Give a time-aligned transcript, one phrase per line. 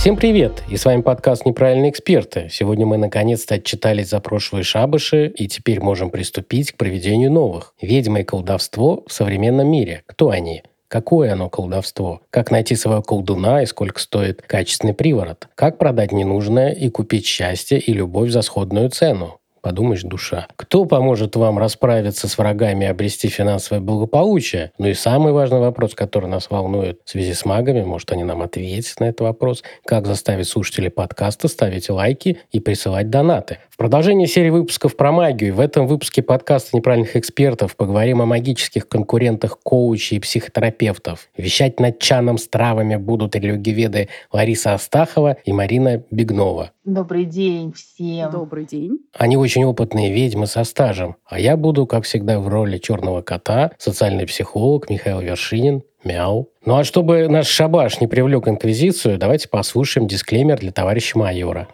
[0.00, 0.62] Всем привет!
[0.70, 2.48] И с вами подкаст «Неправильные эксперты».
[2.50, 7.74] Сегодня мы наконец-то отчитались за прошлые шабыши и теперь можем приступить к проведению новых.
[7.82, 10.02] Ведьма и колдовство в современном мире.
[10.06, 10.62] Кто они?
[10.88, 12.22] Какое оно колдовство?
[12.30, 15.48] Как найти своего колдуна и сколько стоит качественный приворот?
[15.54, 19.39] Как продать ненужное и купить счастье и любовь за сходную цену?
[19.60, 20.46] Подумаешь, душа.
[20.56, 24.72] Кто поможет вам расправиться с врагами и обрести финансовое благополучие?
[24.78, 28.42] Ну и самый важный вопрос, который нас волнует в связи с магами, может, они нам
[28.42, 29.62] ответят на этот вопрос.
[29.84, 33.58] Как заставить слушателей подкаста ставить лайки и присылать донаты?
[33.80, 38.86] В продолжении серии выпусков про магию в этом выпуске подкаста «Неправильных экспертов» поговорим о магических
[38.86, 41.30] конкурентах коучей и психотерапевтов.
[41.34, 46.72] Вещать над чаном с травами будут религиоведы Лариса Астахова и Марина Бегнова.
[46.84, 48.30] Добрый день всем.
[48.30, 48.98] Добрый день.
[49.16, 53.70] Они очень опытные ведьмы со стажем, а я буду, как всегда, в роли черного кота,
[53.78, 55.84] социальный психолог Михаил Вершинин.
[56.04, 56.50] Мяу.
[56.66, 61.66] Ну а чтобы наш шабаш не привлек инквизицию, давайте послушаем дисклеймер для товарища майора.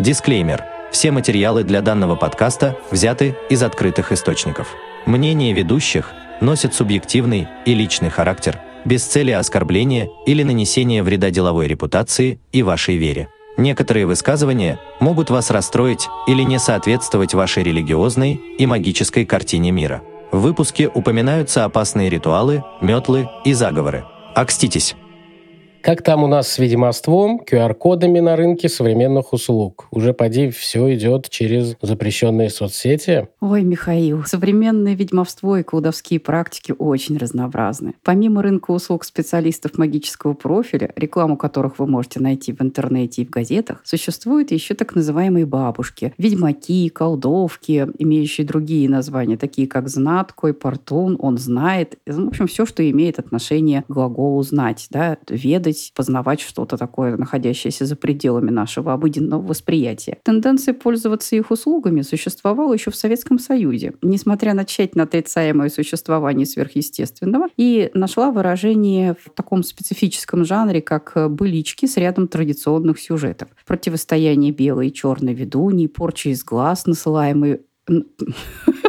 [0.00, 0.77] Дисклеймер.
[0.90, 4.68] Все материалы для данного подкаста взяты из открытых источников.
[5.06, 12.40] Мнение ведущих носит субъективный и личный характер, без цели оскорбления или нанесения вреда деловой репутации
[12.52, 13.28] и вашей вере.
[13.56, 20.02] Некоторые высказывания могут вас расстроить или не соответствовать вашей религиозной и магической картине мира.
[20.30, 24.04] В выпуске упоминаются опасные ритуалы, метлы и заговоры.
[24.34, 24.94] Окститесь!
[25.80, 29.86] Как там у нас с ведьмовством, QR-кодами на рынке современных услуг?
[29.90, 33.28] Уже, поди, все идет через запрещенные соцсети?
[33.40, 37.94] Ой, Михаил, современное ведьмовство и колдовские практики очень разнообразны.
[38.02, 43.30] Помимо рынка услуг специалистов магического профиля, рекламу которых вы можете найти в интернете и в
[43.30, 51.16] газетах, существуют еще так называемые бабушки, ведьмаки, колдовки, имеющие другие названия, такие как знаткой, портун,
[51.20, 51.98] он знает.
[52.04, 57.16] В общем, все, что имеет отношение к глаголу «знать», да, ведать ведать, познавать что-то такое,
[57.16, 60.18] находящееся за пределами нашего обыденного восприятия.
[60.24, 67.48] Тенденция пользоваться их услугами существовала еще в Советском Союзе, несмотря на тщательно отрицаемое существование сверхъестественного,
[67.56, 73.48] и нашла выражение в таком специфическом жанре, как былички с рядом традиционных сюжетов.
[73.66, 77.60] Противостояние белой и черной ведуньи, порча из глаз, насылаемые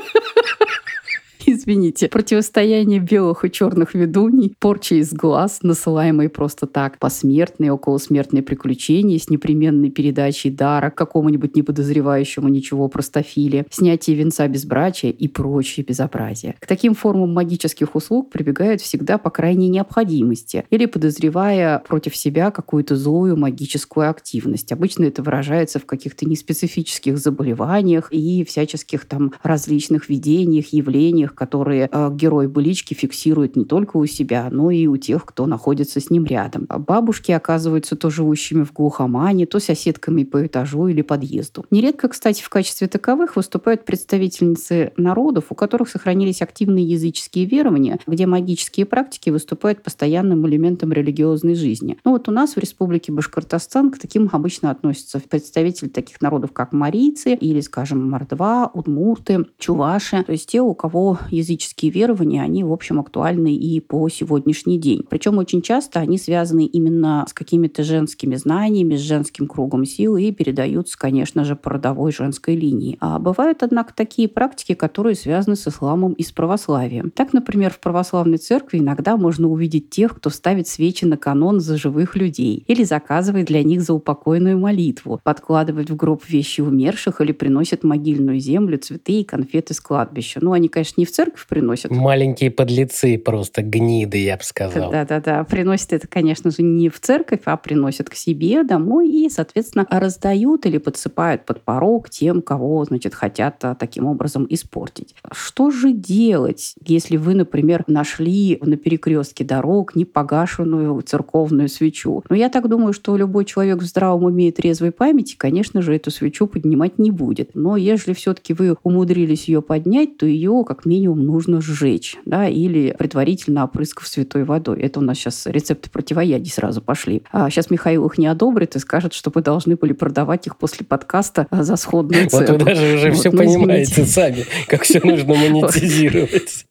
[1.53, 9.17] извините, противостояние белых и черных ведуней, порча из глаз, насылаемые просто так, посмертные, околосмертные приключения
[9.17, 16.55] с непременной передачей дара какому-нибудь неподозревающему ничего простофиле, снятие венца безбрачия и прочие безобразия.
[16.59, 22.95] К таким формам магических услуг прибегают всегда по крайней необходимости или подозревая против себя какую-то
[22.95, 24.71] злую магическую активность.
[24.71, 32.09] Обычно это выражается в каких-то неспецифических заболеваниях и всяческих там различных видениях, явлениях, которые э,
[32.11, 36.25] герой былички фиксирует не только у себя, но и у тех, кто находится с ним
[36.25, 36.65] рядом.
[36.67, 41.65] А бабушки оказываются то живущими в глухомане, то соседками по этажу или подъезду.
[41.71, 48.25] Нередко, кстати, в качестве таковых выступают представительницы народов, у которых сохранились активные языческие верования, где
[48.25, 51.97] магические практики выступают постоянным элементом религиозной жизни.
[52.03, 56.73] Ну вот у нас в Республике Башкортостан к таким обычно относятся представители таких народов, как
[56.73, 62.71] марийцы или, скажем, мордва, удмурты, чуваши, то есть те, у кого языческие верования, они, в
[62.71, 65.03] общем, актуальны и по сегодняшний день.
[65.09, 70.31] Причем очень часто они связаны именно с какими-то женскими знаниями, с женским кругом сил и
[70.31, 72.97] передаются, конечно же, по родовой женской линии.
[72.99, 77.11] А бывают, однако, такие практики, которые связаны с исламом и с православием.
[77.11, 81.77] Так, например, в православной церкви иногда можно увидеть тех, кто ставит свечи на канон за
[81.77, 87.83] живых людей или заказывает для них заупокойную молитву, подкладывает в гроб вещи умерших или приносит
[87.83, 90.39] могильную землю, цветы и конфеты с кладбища.
[90.41, 91.91] Ну, они, конечно, не в церковь приносят.
[91.91, 94.89] Маленькие подлецы просто, гниды, я бы сказал.
[94.89, 95.43] Да-да-да.
[95.43, 100.65] Приносят это, конечно же, не в церковь, а приносят к себе домой и, соответственно, раздают
[100.65, 105.13] или подсыпают под порог тем, кого, значит, хотят а, таким образом испортить.
[105.29, 112.23] Что же делать, если вы, например, нашли на перекрестке дорог непогашенную церковную свечу?
[112.29, 115.93] Ну, я так думаю, что любой человек в здравом уме и трезвой памяти, конечно же,
[115.93, 117.51] эту свечу поднимать не будет.
[117.55, 122.47] Но если все-таки вы умудрились ее поднять, то ее, как минимум, минимум нужно сжечь, да,
[122.47, 124.79] или предварительно опрыскав святой водой.
[124.81, 127.23] Это у нас сейчас рецепты противоядий сразу пошли.
[127.31, 130.85] А сейчас Михаил их не одобрит и скажет, что вы должны были продавать их после
[130.85, 132.45] подкаста за сходную цену.
[132.47, 136.65] Вот вы даже уже все ну, понимаете сами, как все нужно монетизировать.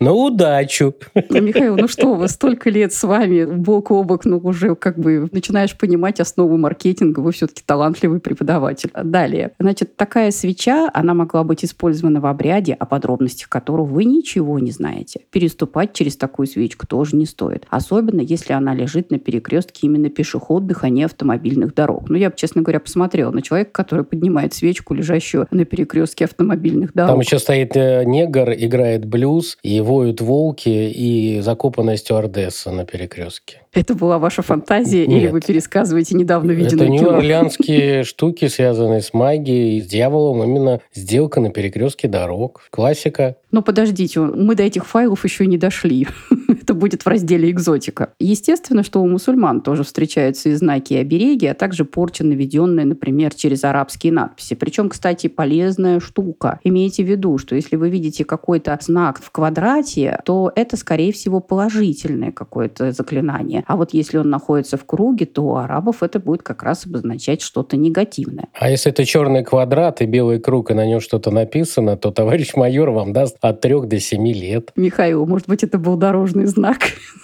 [0.00, 0.94] Ну, удачу.
[1.28, 4.98] Ну, Михаил, ну что вы, столько лет с вами бок о бок, ну уже как
[4.98, 8.90] бы начинаешь понимать основу маркетинга, вы все-таки талантливый преподаватель.
[9.02, 9.52] Далее.
[9.58, 14.70] Значит, такая свеча, она могла быть использована в обряде, о подробностях которого вы ничего не
[14.70, 15.20] знаете.
[15.30, 17.66] Переступать через такую свечку тоже не стоит.
[17.68, 22.08] Особенно, если она лежит на перекрестке именно пешеходных, а не автомобильных дорог.
[22.08, 27.10] Ну, я, честно говоря, посмотрела на человека, который поднимает свечку, лежащую на перекрестке автомобильных дорог.
[27.10, 33.62] Там еще стоит э, негр, играет блюз, и воют волки, и закопанная стюардесса на перекрестке.
[33.72, 35.22] Это была ваша фантазия, Нет.
[35.22, 40.42] или вы пересказываете недавно виденное Это нью-орлеанские штуки, связанные с магией, с дьяволом.
[40.42, 42.62] Именно сделка на перекрестке дорог.
[42.70, 43.36] Классика.
[43.50, 46.06] Ну, подождите, мы до этих файлов еще не дошли.
[46.48, 48.12] Это будет в разделе «Экзотика».
[48.18, 53.34] Естественно, что у мусульман тоже встречаются и знаки, и обереги, а также порча, наведенная, например,
[53.34, 54.54] через арабские надписи.
[54.54, 56.60] Причем, кстати, полезная штука.
[56.62, 61.40] Имейте в виду, что если вы видите какой-то знак в квадрате, то это, скорее всего,
[61.40, 63.64] положительное какое-то заклинание.
[63.66, 67.40] А вот если он находится в круге, то у арабов это будет как раз обозначать
[67.40, 68.48] что-то негативное.
[68.52, 72.54] А если это черный квадрат и белый круг, и на нем что-то написано, то товарищ
[72.54, 74.72] майор вам даст от трех до семи лет.
[74.76, 76.78] Михаил, может быть, это был дорожный знак?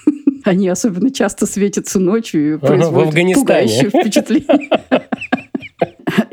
[0.44, 3.44] Они особенно часто светятся ночью и в производят Афганистане.
[3.44, 4.70] пугающее впечатление.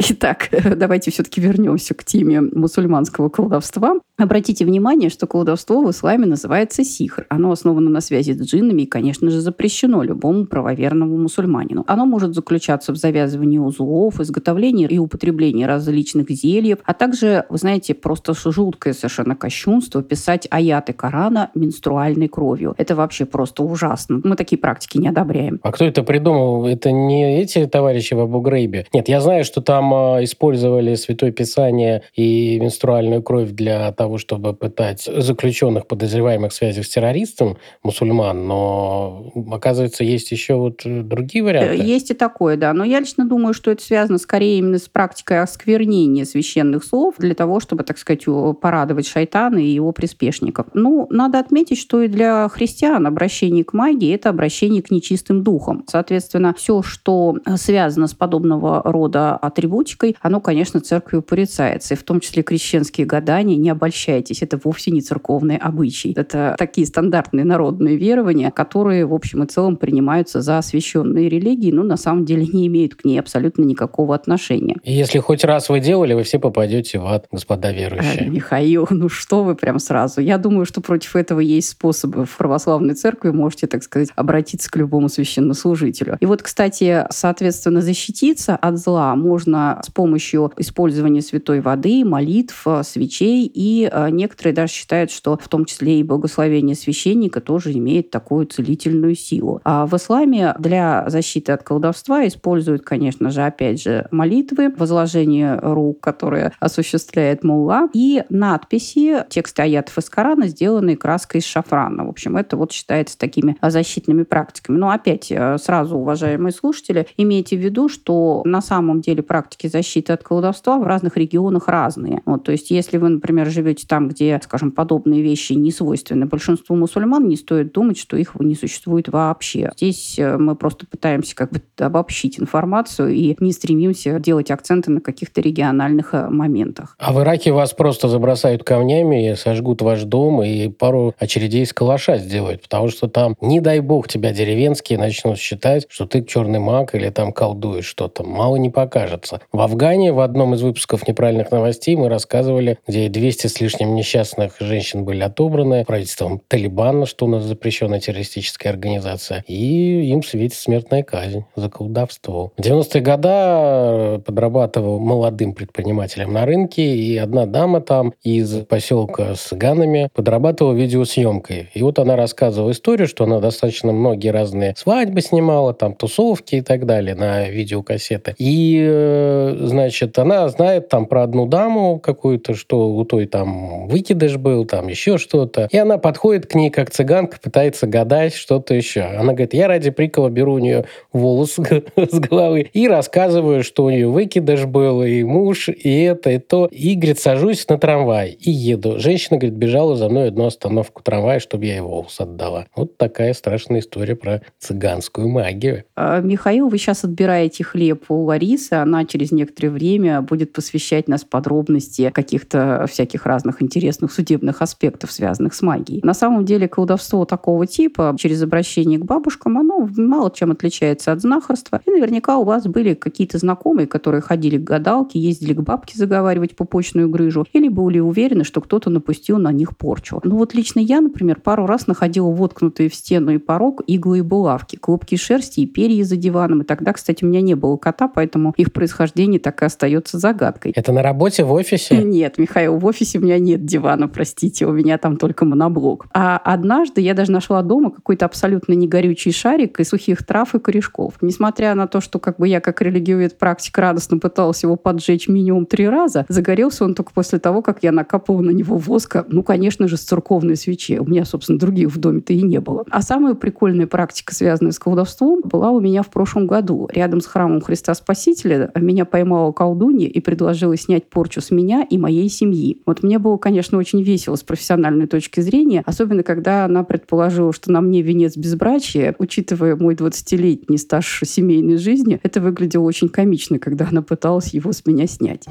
[0.10, 3.94] Итак, давайте все-таки вернемся к теме мусульманского колдовства.
[4.18, 7.26] Обратите внимание, что колдовство в исламе называется сихр.
[7.30, 11.84] Оно основано на связи с джиннами и, конечно же, запрещено любому правоверному мусульманину.
[11.88, 17.94] Оно может заключаться в завязывании узлов, изготовлении и употреблении различных зельев, а также, вы знаете,
[17.94, 22.74] просто жуткое совершенно кощунство писать аяты Корана менструальной кровью.
[22.78, 24.22] Это вообще просто ужасно.
[24.24, 25.60] Мы такие практики не одобряем.
[25.64, 26.66] А кто это придумал?
[26.66, 28.86] Это не эти товарищи в Абу-Грейбе?
[28.94, 34.54] Нет, я знаю, что там а, использовали Святое Писание и менструальную кровь для того, чтобы
[34.54, 41.44] пытать заключенных, подозреваемых в связи с террористом, мусульман, но, оказывается, есть еще вот э, другие
[41.44, 41.82] варианты.
[41.82, 42.74] Э, Есть и такое, да.
[42.74, 47.36] Но я лично думаю, что это связано скорее именно с практикой осквернения священных слов для
[47.36, 48.26] того, чтобы, так сказать,
[48.62, 50.68] порадовать шайтана и его приспешников.
[50.74, 55.84] Ну, надо отметить, что и для христиан обращение к магии– это обращение к нечистым духам.
[55.88, 59.36] Соответственно, все, что э, связано с подобного рода
[59.82, 61.94] атрибутикой, оно, конечно, церковью порицается.
[61.94, 66.14] И в том числе крещенские гадания, не обольщайтесь, это вовсе не церковные обычаи.
[66.16, 71.84] Это такие стандартные народные верования, которые, в общем и целом, принимаются за освященные религии, но
[71.84, 74.78] на самом деле не имеют к ней абсолютно никакого отношения.
[74.84, 78.30] И если хоть раз вы делали, вы все попадете в ад, господа Э, верующие.
[78.30, 80.22] Михаил, ну что вы прям сразу?
[80.22, 82.26] Я думаю, что против этого есть способы.
[82.26, 86.18] В православной церкви можете, так сказать, обратиться к любому священнослужителю.
[86.20, 92.84] И вот, кстати, соответственно, защититься от зла можно с помощью использования святой воды, молитв, э,
[92.84, 93.50] свечей.
[93.54, 98.46] И э, некоторые даже считают, что в том числе и благословение священника тоже имеет такую
[98.48, 99.62] целительную силу.
[99.64, 106.02] А в исламе для защиты от колдовства используют, конечно же, опять же, молитвы, возложение рук,
[106.02, 112.06] которые осуществляет мулла, и надписи, тексты аятов из Корана, сделанные краской из шафрана.
[112.06, 114.78] В общем, это вот считается такими защитными практиками.
[114.78, 120.14] Но опять, э, сразу, уважаемые слушатели, имейте в виду, что на самом деле практики защиты
[120.14, 122.22] от колдовства в разных регионах разные.
[122.26, 126.76] Вот, то есть, если вы, например, живете там, где, скажем, подобные вещи не свойственны большинству
[126.76, 129.72] мусульман, не стоит думать, что их не существует вообще.
[129.76, 135.02] Здесь э, мы просто пытаемся как бы обобщить информацию и не стремимся делать акценты на
[135.02, 136.96] каких-то региональных э, моментах.
[137.00, 142.18] А в Ираке вас просто забросают камнями, сожгут ваш дом и пару очередей из калаша
[142.18, 146.96] сделают, потому что там, не дай бог, тебя деревенские начнут считать, что ты черный маг
[146.96, 148.24] или там колдуешь что-то.
[148.24, 149.41] Мало не покажется.
[149.52, 154.56] В Афгане в одном из выпусков неправильных новостей мы рассказывали, где 200 с лишним несчастных
[154.60, 161.04] женщин были отобраны правительством Талибана, что у нас запрещенная террористическая организация, и им светит смертная
[161.04, 162.54] казнь за колдовство.
[162.58, 169.52] В 90-е годы подрабатывал молодым предпринимателем на рынке, и одна дама там из поселка с
[169.52, 171.70] Ганами подрабатывала видеосъемкой.
[171.74, 176.62] И вот она рассказывала историю, что она достаточно многие разные свадьбы снимала, там тусовки и
[176.62, 178.36] так далее на видеокассеты.
[178.38, 184.38] И э, значит, она знает там про одну даму какую-то, что у той там выкидыш
[184.38, 185.68] был, там еще что-то.
[185.72, 189.02] И она подходит к ней как цыганка, пытается гадать что-то еще.
[189.02, 191.58] Она говорит, я ради прикола беру у нее волос
[191.96, 196.68] с головы и рассказываю, что у нее выкидыш был, и муж, и это, и то.
[196.72, 199.00] И, говорит, сажусь на трамвай и еду.
[199.00, 202.66] Женщина, говорит, бежала за мной одну остановку трамвая, чтобы я ей волос отдала.
[202.76, 205.84] Вот такая страшная история про цыганскую магию.
[205.96, 211.24] А, Михаил, вы сейчас отбираете хлеб у Ларисы, она через некоторое время будет посвящать нас
[211.24, 216.02] подробности каких-то всяких разных интересных судебных аспектов, связанных с магией.
[216.04, 221.22] На самом деле колдовство такого типа через обращение к бабушкам, оно мало чем отличается от
[221.22, 221.82] знахарства.
[221.86, 226.56] И наверняка у вас были какие-то знакомые, которые ходили к гадалке, ездили к бабке заговаривать
[226.56, 230.22] попочную грыжу, или были уверены, что кто-то напустил на них порчу.
[230.24, 234.22] Ну вот лично я, например, пару раз находила воткнутые в стену и порог иглы и
[234.22, 236.62] булавки, клубки шерсти и перья за диваном.
[236.62, 240.74] И тогда, кстати, у меня не было кота, поэтому их происхождение так и остается загадкой.
[240.76, 241.98] Это на работе, в офисе?
[242.04, 246.08] Нет, Михаил, в офисе у меня нет дивана, простите, у меня там только моноблок.
[246.14, 251.16] А однажды я даже нашла дома какой-то абсолютно негорючий шарик из сухих трав и корешков.
[251.22, 255.66] Несмотря на то, что как бы я как религиовед практик радостно пыталась его поджечь минимум
[255.66, 259.88] три раза, загорелся он только после того, как я накапывала на него воска, ну, конечно
[259.88, 260.98] же, с церковной свечи.
[261.00, 262.86] У меня, собственно, других в доме-то и не было.
[262.90, 266.90] А самая прикольная практика, связанная с колдовством, была у меня в прошлом году.
[266.92, 271.98] Рядом с храмом Христа Спасителя меня поймала колдунья и предложила снять порчу с меня и
[271.98, 272.82] моей семьи.
[272.86, 277.72] Вот мне было, конечно, очень весело с профессиональной точки зрения, особенно когда она предположила, что
[277.72, 283.88] на мне венец безбрачия, учитывая мой 20-летний стаж семейной жизни, это выглядело очень комично, когда
[283.90, 285.46] она пыталась его с меня снять.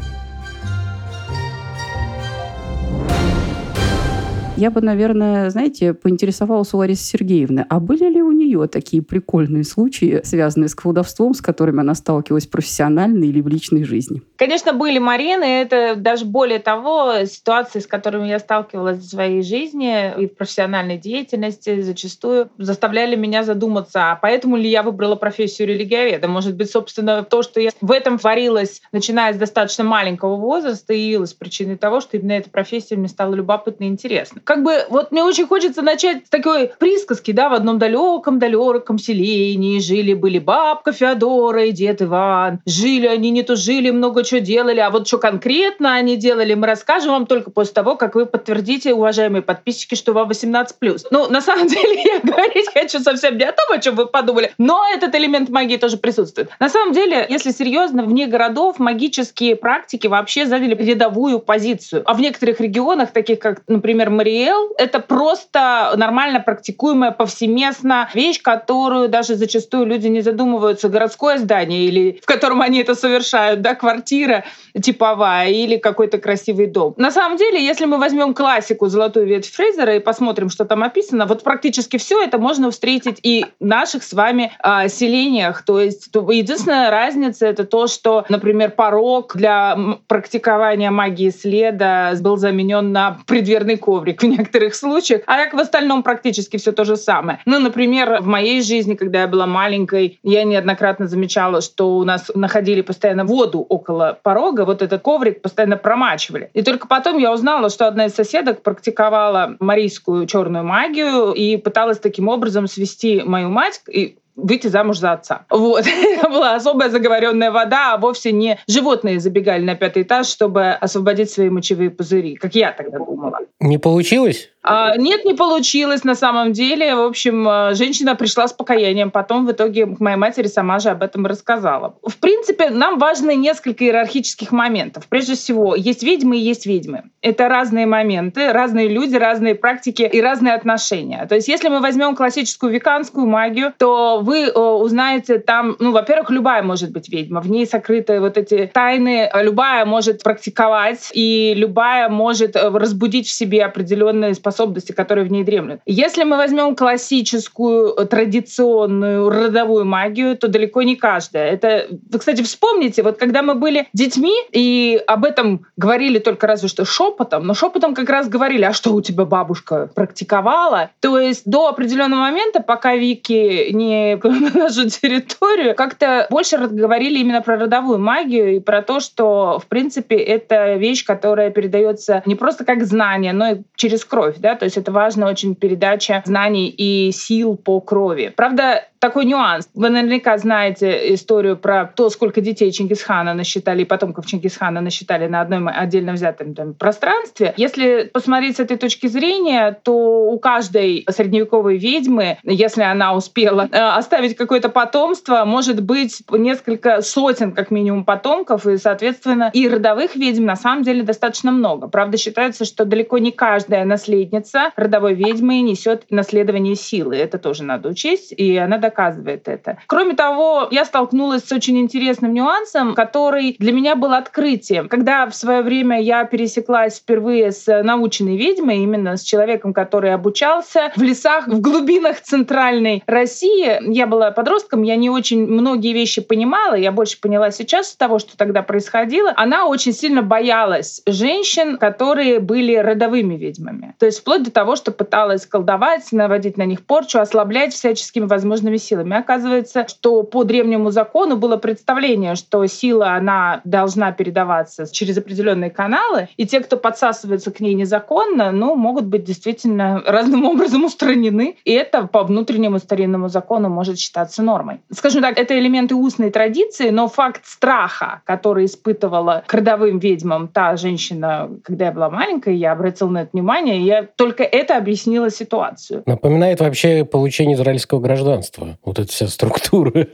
[4.60, 9.64] Я бы, наверное, знаете, поинтересовалась у Ларисы Сергеевны, а были ли у нее такие прикольные
[9.64, 14.20] случаи, связанные с колдовством, с которыми она сталкивалась профессионально или в личной жизни?
[14.36, 15.44] Конечно, были Марины.
[15.62, 20.98] Это даже более того, ситуации, с которыми я сталкивалась в своей жизни и в профессиональной
[20.98, 26.28] деятельности, зачастую заставляли меня задуматься, а поэтому ли я выбрала профессию религиоведа.
[26.28, 30.98] Может быть, собственно, то, что я в этом творилась, начиная с достаточно маленького возраста, и
[30.98, 35.12] явилась причиной того, что именно эта профессия мне стала любопытна и интересна как бы вот
[35.12, 41.66] мне очень хочется начать с такой присказки, да, в одном далеком-далеком селении жили-были бабка Феодора
[41.66, 42.58] и дед Иван.
[42.66, 46.66] Жили они, не то жили, много чего делали, а вот что конкретно они делали, мы
[46.66, 50.66] расскажем вам только после того, как вы подтвердите, уважаемые подписчики, что вам 18+.
[51.12, 54.50] Ну, на самом деле, я говорить хочу совсем не о том, о чем вы подумали,
[54.58, 56.50] но этот элемент магии тоже присутствует.
[56.58, 62.02] На самом деле, если серьезно, вне городов магические практики вообще заняли рядовую позицию.
[62.04, 68.40] А в некоторых регионах, таких как, например, Мария ИЛ— это просто нормально практикуемая повсеместно вещь,
[68.42, 70.88] которую даже зачастую люди не задумываются.
[70.88, 74.44] Городское здание, или в котором они это совершают, да, квартира
[74.80, 76.94] типовая или какой-то красивый дом.
[76.96, 81.26] На самом деле, если мы возьмем классику «Золотую ветвь Фрейзера» и посмотрим, что там описано,
[81.26, 85.62] вот практически все это можно встретить и в наших с вами э, селениях.
[85.62, 92.36] То есть то, единственная разница— это то, что, например, порог для практикования магии следа был
[92.36, 96.96] заменен на предверный коврик в некоторых случаях, а как в остальном практически все то же
[96.96, 97.40] самое.
[97.46, 102.30] Ну, например, в моей жизни, когда я была маленькой, я неоднократно замечала, что у нас
[102.34, 106.50] находили постоянно воду около порога, вот этот коврик постоянно промачивали.
[106.54, 111.98] И только потом я узнала, что одна из соседок практиковала марийскую черную магию и пыталась
[111.98, 115.44] таким образом свести мою мать и выйти замуж за отца.
[115.50, 115.84] Вот.
[115.86, 121.30] Это была особая заговоренная вода, а вовсе не животные забегали на пятый этаж, чтобы освободить
[121.30, 123.38] свои мочевые пузыри, как я тогда думала.
[123.60, 124.50] Не получилось?
[124.62, 126.94] А, нет, не получилось на самом деле.
[126.94, 129.10] В общем, а, женщина пришла с покаянием.
[129.10, 131.96] Потом в итоге к моей матери сама же об этом рассказала.
[132.02, 135.06] В принципе, нам важны несколько иерархических моментов.
[135.08, 137.04] Прежде всего, есть ведьмы и есть ведьмы.
[137.22, 141.26] Это разные моменты, разные люди, разные практики и разные отношения.
[141.26, 146.30] То есть, если мы возьмем классическую веканскую магию, то вы э, узнаете там, ну, во-первых,
[146.30, 147.40] любая может быть ведьма.
[147.40, 149.30] В ней сокрыты вот эти тайны.
[149.34, 155.30] Любая может практиковать, и любая может э, разбудить в себе определенные способности способности, которые в
[155.30, 155.80] ней дремлют.
[155.86, 161.52] Если мы возьмем классическую, э, традиционную родовую магию, то далеко не каждая.
[161.52, 166.68] Это, вы, кстати, вспомните, вот когда мы были детьми и об этом говорили только разве
[166.68, 170.90] что шепотом, но шепотом как раз говорили, а что у тебя бабушка практиковала?
[171.00, 177.40] То есть до определенного момента, пока Вики не на нашу территорию, как-то больше говорили именно
[177.40, 182.64] про родовую магию и про то, что, в принципе, это вещь, которая передается не просто
[182.64, 187.12] как знание, но и через кровь да, то есть это важная очень передача знаний и
[187.12, 188.32] сил по крови.
[188.34, 189.68] Правда, такой нюанс.
[189.74, 195.40] Вы наверняка знаете историю про то, сколько детей Чингисхана насчитали и потомков Чингисхана насчитали на
[195.40, 197.54] одном отдельно взятом там, пространстве.
[197.56, 203.78] Если посмотреть с этой точки зрения, то у каждой средневековой ведьмы, если она успела э,
[203.78, 210.44] оставить какое-то потомство, может быть несколько сотен как минимум потомков, и, соответственно, и родовых ведьм
[210.44, 211.88] на самом деле достаточно много.
[211.88, 217.16] Правда, считается, что далеко не каждая наследница родовой ведьмы несет наследование силы.
[217.16, 219.78] Это тоже надо учесть, и она доказывает это.
[219.86, 224.88] Кроме того, я столкнулась с очень интересным нюансом, который для меня был открытием.
[224.88, 230.90] Когда в свое время я пересеклась впервые с наученной ведьмой, именно с человеком, который обучался
[230.96, 236.74] в лесах, в глубинах центральной России, я была подростком, я не очень многие вещи понимала,
[236.74, 239.32] я больше поняла сейчас того, что тогда происходило.
[239.36, 243.94] Она очень сильно боялась женщин, которые были родовыми ведьмами.
[243.98, 248.79] То есть вплоть до того, что пыталась колдовать, наводить на них порчу, ослаблять всяческими возможными
[248.80, 249.16] силами.
[249.16, 256.28] Оказывается, что по древнему закону было представление, что сила, она должна передаваться через определенные каналы,
[256.36, 261.72] и те, кто подсасывается к ней незаконно, ну, могут быть действительно разным образом устранены, и
[261.72, 264.80] это по внутреннему старинному закону может считаться нормой.
[264.90, 270.76] Скажем так, это элементы устной традиции, но факт страха, который испытывала к родовым ведьмам та
[270.76, 275.30] женщина, когда я была маленькая, я обратила на это внимание, и я только это объяснила
[275.30, 276.02] ситуацию.
[276.06, 278.69] Напоминает вообще получение израильского гражданства.
[278.84, 279.92] Вот эта вся структура.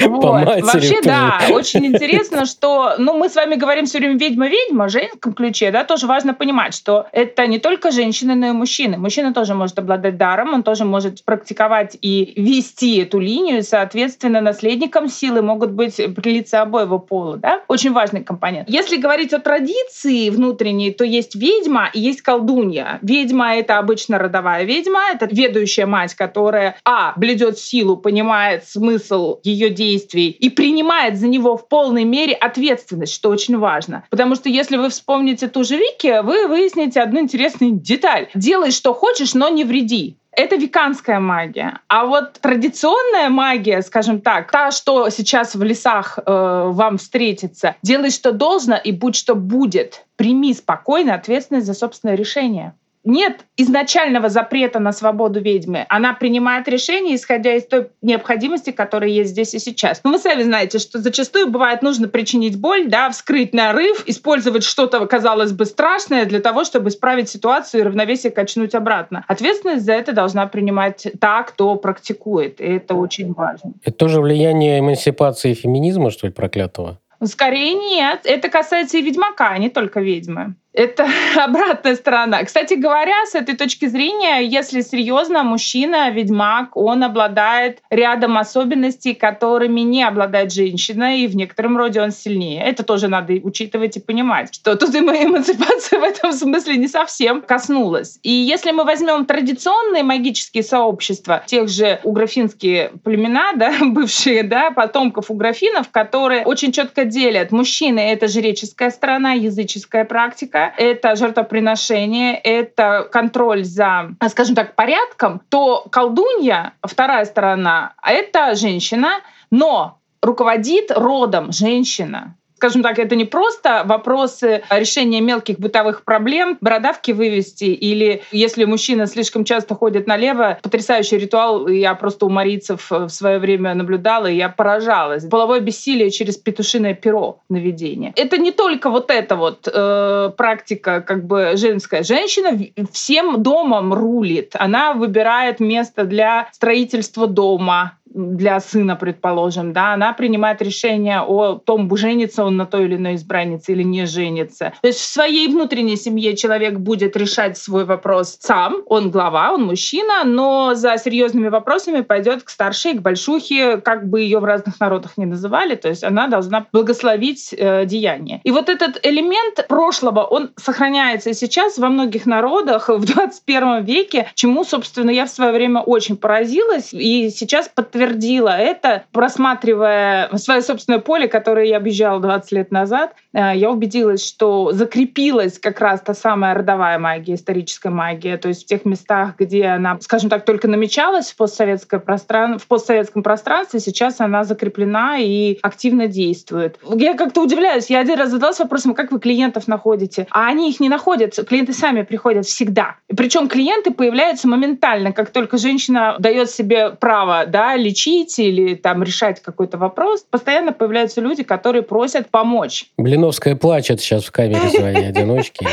[0.00, 0.62] Вот.
[0.62, 5.32] Вообще, да, очень интересно, что ну, мы с вами говорим все время ведьма-ведьма, в женском
[5.32, 8.96] ключе, да, тоже важно понимать, что это не только женщины, но и мужчины.
[8.96, 15.08] Мужчина тоже может обладать даром, он тоже может практиковать и вести эту линию, соответственно, наследником
[15.08, 17.62] силы могут быть лица обоего пола, да?
[17.68, 18.68] Очень важный компонент.
[18.68, 22.98] Если говорить о традиции внутренней, то есть ведьма и есть колдунья.
[23.02, 29.70] Ведьма— это обычно родовая ведьма, это ведущая мать, которая, а, бледет силу, понимает смысл ее
[29.70, 34.04] действий и принимает за него в полной мере ответственность, что очень важно.
[34.10, 38.28] Потому что если вы вспомните ту же Вики, вы выясните одну интересную деталь.
[38.34, 40.16] Делай, что хочешь, но не вреди.
[40.32, 41.80] Это веканская магия.
[41.88, 48.10] А вот традиционная магия, скажем так, та, что сейчас в лесах э, вам встретится, делай,
[48.10, 50.04] что должно, и будь, что будет.
[50.16, 55.86] Прими спокойно ответственность за собственное решение нет изначального запрета на свободу ведьмы.
[55.88, 60.00] Она принимает решение, исходя из той необходимости, которая есть здесь и сейчас.
[60.04, 65.04] Но вы сами знаете, что зачастую бывает нужно причинить боль, да, вскрыть нарыв, использовать что-то,
[65.06, 69.24] казалось бы, страшное для того, чтобы исправить ситуацию и равновесие качнуть обратно.
[69.28, 72.60] Ответственность за это должна принимать та, кто практикует.
[72.60, 73.72] И это очень важно.
[73.82, 76.98] Это тоже влияние эмансипации и феминизма, что ли, проклятого?
[77.22, 78.20] Скорее нет.
[78.24, 80.54] Это касается и ведьмака, а не только ведьмы.
[80.72, 82.44] Это обратная сторона.
[82.44, 89.80] Кстати говоря, с этой точки зрения, если серьезно, мужчина, ведьмак, он обладает рядом особенностей, которыми
[89.80, 92.62] не обладает женщина, и в некотором роде он сильнее.
[92.62, 98.18] Это тоже надо учитывать и понимать, что тут эмансипация в этом смысле не совсем коснулась.
[98.22, 105.30] И если мы возьмем традиционные магические сообщества, тех же уграфинские племена, да, бывшие, да, потомков
[105.30, 113.64] уграфинов, которые очень четко делят мужчины— это жреческая сторона, языческая практика, это жертвоприношение, это контроль
[113.64, 119.20] за, скажем так, порядком, то колдунья, вторая сторона, это женщина,
[119.50, 127.10] но руководит родом женщина скажем так, это не просто вопросы решения мелких бытовых проблем, бородавки
[127.10, 133.08] вывести, или если мужчина слишком часто ходит налево, потрясающий ритуал, я просто у марийцев в
[133.08, 135.24] свое время наблюдала, и я поражалась.
[135.24, 138.12] Половое бессилие через петушиное перо наведение.
[138.14, 142.02] Это не только вот эта вот э, практика как бы женская.
[142.02, 142.58] Женщина
[142.92, 144.54] всем домом рулит.
[144.58, 151.88] Она выбирает место для строительства дома, для сына, предположим, да, она принимает решение о том,
[151.96, 154.72] женится он на той или иной избраннице или не женится.
[154.80, 159.64] То есть в своей внутренней семье человек будет решать свой вопрос сам, он глава, он
[159.64, 164.80] мужчина, но за серьезными вопросами пойдет к старшей, к большухе, как бы ее в разных
[164.80, 168.40] народах не называли, то есть она должна благословить э, деяние.
[168.44, 174.28] И вот этот элемент прошлого, он сохраняется и сейчас во многих народах в 21 веке,
[174.34, 180.62] чему, собственно, я в свое время очень поразилась, и сейчас подтверждаю подтвердила это, просматривая свое
[180.62, 183.14] собственное поле, которое я объезжала 20 лет назад.
[183.32, 188.64] Э, я убедилась, что закрепилась как раз та самая родовая магия, историческая магия, то есть
[188.64, 192.58] в тех местах, где она, скажем так, только намечалась в, постсоветское простран...
[192.58, 196.78] в постсоветском пространстве, сейчас она закреплена и активно действует.
[196.94, 197.90] Я как-то удивляюсь.
[197.90, 200.26] Я один раз задалась вопросом, как вы клиентов находите?
[200.30, 201.36] А они их не находят.
[201.46, 202.96] Клиенты сами приходят всегда.
[203.14, 209.42] Причем клиенты появляются моментально, как только женщина дает себе право, да, лечить или там решать
[209.42, 212.86] какой-то вопрос, постоянно появляются люди, которые просят помочь.
[212.96, 215.66] Блиновская плачет сейчас в камере своей одиночки.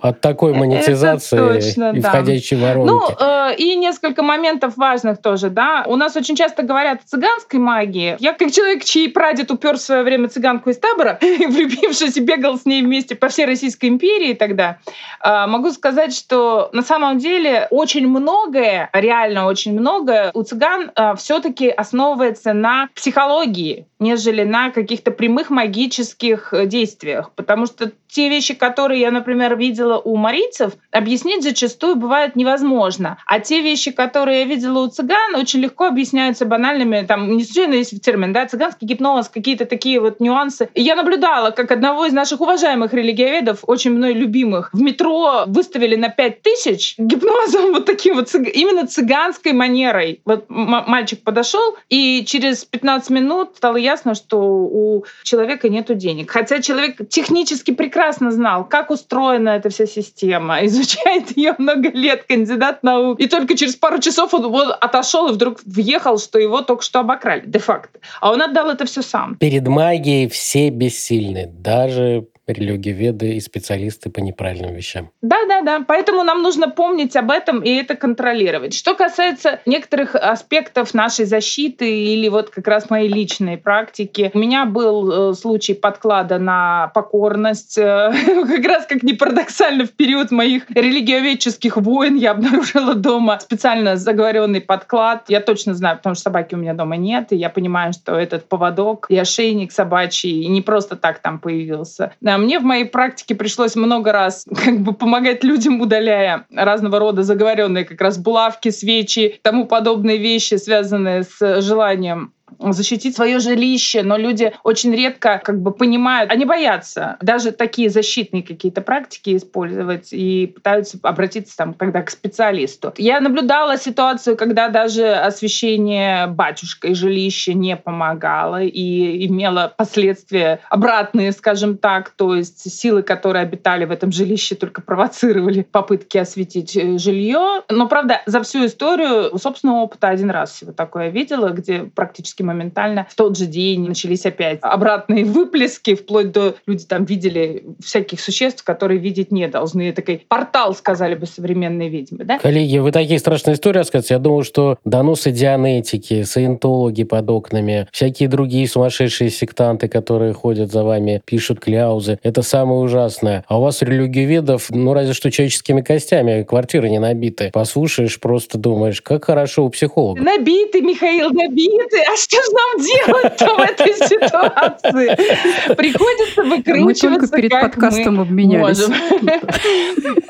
[0.00, 2.90] От такой монетизации и входящей воронки.
[2.90, 5.84] Ну, э, и несколько моментов важных тоже, да.
[5.86, 8.16] У нас очень часто говорят о цыганской магии.
[8.18, 12.58] Я как человек, чей прадед упер в свое время цыганку из табора, влюбившись и бегал
[12.58, 14.78] с ней вместе по всей Российской империи тогда,
[15.22, 21.14] э, могу сказать, что на самом деле очень многое, реально очень многое у цыган э,
[21.16, 27.32] все-таки основывается на психологии, нежели на каких-то прямых магических действиях.
[27.34, 33.18] Потому что те вещи, которые я, например, видела у марийцев, объяснить зачастую бывает невозможно.
[33.26, 37.74] А те вещи, которые я видела у цыган, очень легко объясняются банальными, там, не случайно
[37.74, 40.70] есть термин, да, цыганский гипноз, какие-то такие вот нюансы.
[40.74, 46.08] Я наблюдала, как одного из наших уважаемых религиоведов, очень мной любимых, в метро выставили на
[46.08, 50.22] 5 тысяч гипнозом вот таким вот, именно цыганской манерой.
[50.24, 56.30] Вот мальчик подошел, и через 15 минут стало ясно, что у человека нету денег.
[56.30, 57.97] Хотя человек технически прекрасно
[58.30, 63.20] знал, как устроена эта вся система, изучает ее много лет, кандидат наук.
[63.20, 67.00] И только через пару часов он вот отошел и вдруг въехал, что его только что
[67.00, 67.98] обокрали, де-факто.
[68.20, 69.36] А он отдал это все сам.
[69.36, 75.10] Перед магией все бессильны, даже религиоведы и специалисты по неправильным вещам.
[75.22, 75.84] Да, да, да.
[75.86, 78.74] Поэтому нам нужно помнить об этом и это контролировать.
[78.74, 84.64] Что касается некоторых аспектов нашей защиты или вот как раз моей личной практики, у меня
[84.64, 87.78] был э, случай подклада на покорность.
[87.78, 88.12] Э,
[88.46, 94.60] как раз как ни парадоксально в период моих религиоведческих войн я обнаружила дома специально заговоренный
[94.60, 95.24] подклад.
[95.28, 98.48] Я точно знаю, потому что собаки у меня дома нет, и я понимаю, что этот
[98.48, 104.12] поводок и ошейник собачий не просто так там появился мне в моей практике пришлось много
[104.12, 110.18] раз как бы помогать людям, удаляя разного рода заговоренные как раз булавки, свечи, тому подобные
[110.18, 116.44] вещи, связанные с желанием защитить свое жилище, но люди очень редко как бы понимают, они
[116.44, 122.92] боятся даже такие защитные какие-то практики использовать и пытаются обратиться там тогда к специалисту.
[122.96, 131.76] Я наблюдала ситуацию, когда даже освещение батюшкой жилища не помогало и имело последствия обратные, скажем
[131.76, 137.62] так, то есть силы, которые обитали в этом жилище, только провоцировали попытки осветить э, жилье.
[137.68, 143.06] Но, правда, за всю историю собственного опыта один раз всего такое видела, где практически моментально
[143.10, 148.64] в тот же день начались опять обратные выплески, вплоть до люди там видели всяких существ,
[148.64, 149.92] которые видеть не должны.
[149.92, 152.24] Такой портал, сказали бы современные ведьмы.
[152.24, 152.38] Да?
[152.38, 154.14] Коллеги, вы такие страшные истории рассказываете.
[154.14, 160.84] Я думаю, что доносы дианетики, саентологи под окнами, всякие другие сумасшедшие сектанты, которые ходят за
[160.84, 162.18] вами, пишут кляузы.
[162.22, 163.44] Это самое ужасное.
[163.48, 167.50] А у вас религиоведов, ну разве что человеческими костями, квартиры не набиты.
[167.52, 170.20] Послушаешь, просто думаешь, как хорошо у психолога.
[170.20, 172.02] Набиты, Михаил, набиты.
[172.12, 175.74] А что же нам делать в этой ситуации?
[175.74, 178.84] Приходится выкручиваться, Мы только перед подкастом обменялись.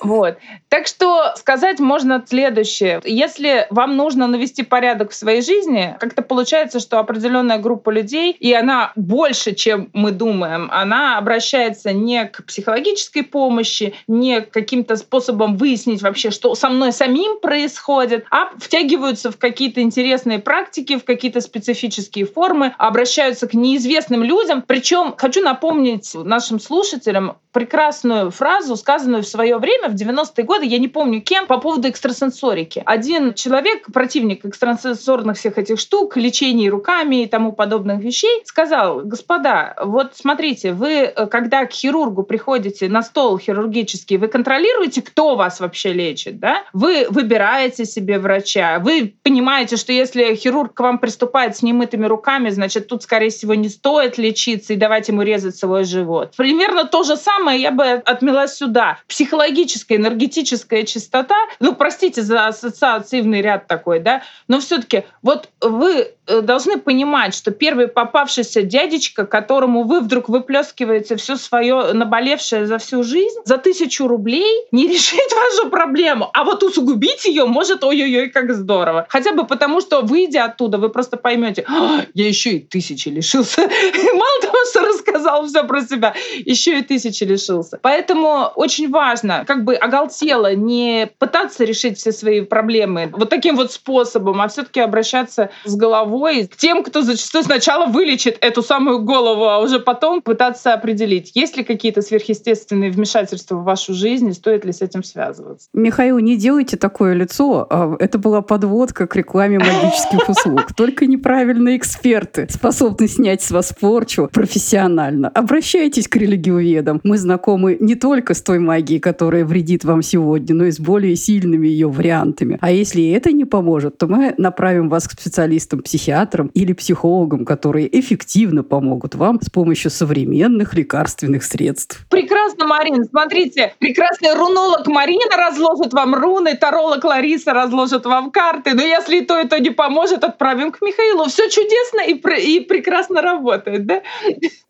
[0.02, 0.38] Вот.
[0.68, 3.00] Так что сказать можно следующее.
[3.04, 8.52] Если вам нужно навести порядок в своей жизни, как-то получается, что определенная группа людей, и
[8.52, 15.56] она больше, чем мы думаем, она обращается не к психологической помощи, не к каким-то способам
[15.56, 21.40] выяснить вообще, что со мной самим происходит, а втягиваются в какие-то интересные практики, в какие-то
[21.40, 24.62] специфические специфические формы, обращаются к неизвестным людям.
[24.66, 30.78] Причем хочу напомнить нашим слушателям прекрасную фразу, сказанную в свое время, в 90-е годы, я
[30.78, 32.82] не помню кем, по поводу экстрасенсорики.
[32.84, 39.74] Один человек, противник экстрасенсорных всех этих штук, лечений руками и тому подобных вещей, сказал, господа,
[39.82, 45.58] вот смотрите, вы, э, когда к хирургу приходите на стол хирургический, вы контролируете, кто вас
[45.60, 46.62] вообще лечит, да?
[46.72, 52.06] Вы выбираете себе врача, вы понимаете, что если хирург к вам приступает с ним немытыми
[52.06, 56.34] руками, значит, тут, скорее всего, не стоит лечиться и давать ему резать свой живот.
[56.36, 58.98] Примерно то же самое я бы отмела сюда.
[59.06, 66.12] Психологическая, энергетическая чистота, ну, простите за ассоциативный ряд такой, да, но все таки вот вы
[66.42, 73.02] должны понимать, что первый попавшийся дядечка, которому вы вдруг выплескиваете все свое наболевшее за всю
[73.02, 78.54] жизнь, за тысячу рублей не решит вашу проблему, а вот усугубить ее может ой-ой-ой, как
[78.54, 79.06] здорово.
[79.08, 83.60] Хотя бы потому, что выйдя оттуда, вы просто поймете, «А, я еще и тысячи лишился.
[84.14, 86.14] Мало того, что рассказал все про себя,
[86.44, 87.78] еще и тысячи лишился.
[87.80, 93.72] Поэтому очень важно, как бы оголтело, не пытаться решить все свои проблемы вот таким вот
[93.72, 99.44] способом, а все-таки обращаться с головой к тем, кто зачастую сначала вылечит эту самую голову,
[99.44, 104.64] а уже потом пытаться определить, есть ли какие-то сверхъестественные вмешательства в вашу жизнь и стоит
[104.64, 105.68] ли с этим связываться.
[105.72, 107.66] Михаил, не делайте такое лицо.
[107.70, 110.74] А, это была подводка к рекламе магических услуг.
[110.76, 115.28] Только неправильные эксперты способны снять с вас порчу профессионально.
[115.28, 117.00] Обращайтесь к религиоведам.
[117.04, 121.16] Мы знакомы не только с той магией, которая вредит вам сегодня, но и с более
[121.16, 122.58] сильными ее вариантами.
[122.60, 127.86] А если это не поможет, то мы направим вас к специалистам, психиатрам или психологам, которые
[128.00, 132.06] эффективно помогут вам с помощью современных лекарственных средств.
[132.08, 133.04] Прекрасно, Марина.
[133.04, 138.72] Смотрите, прекрасный рунолог Марина разложит вам руны, таролог Лариса разложит вам карты.
[138.72, 141.26] Но если то и то не поможет, отправим к Михаилу.
[141.26, 142.14] Все чудесно и,
[142.56, 144.02] и прекрасно работает, да?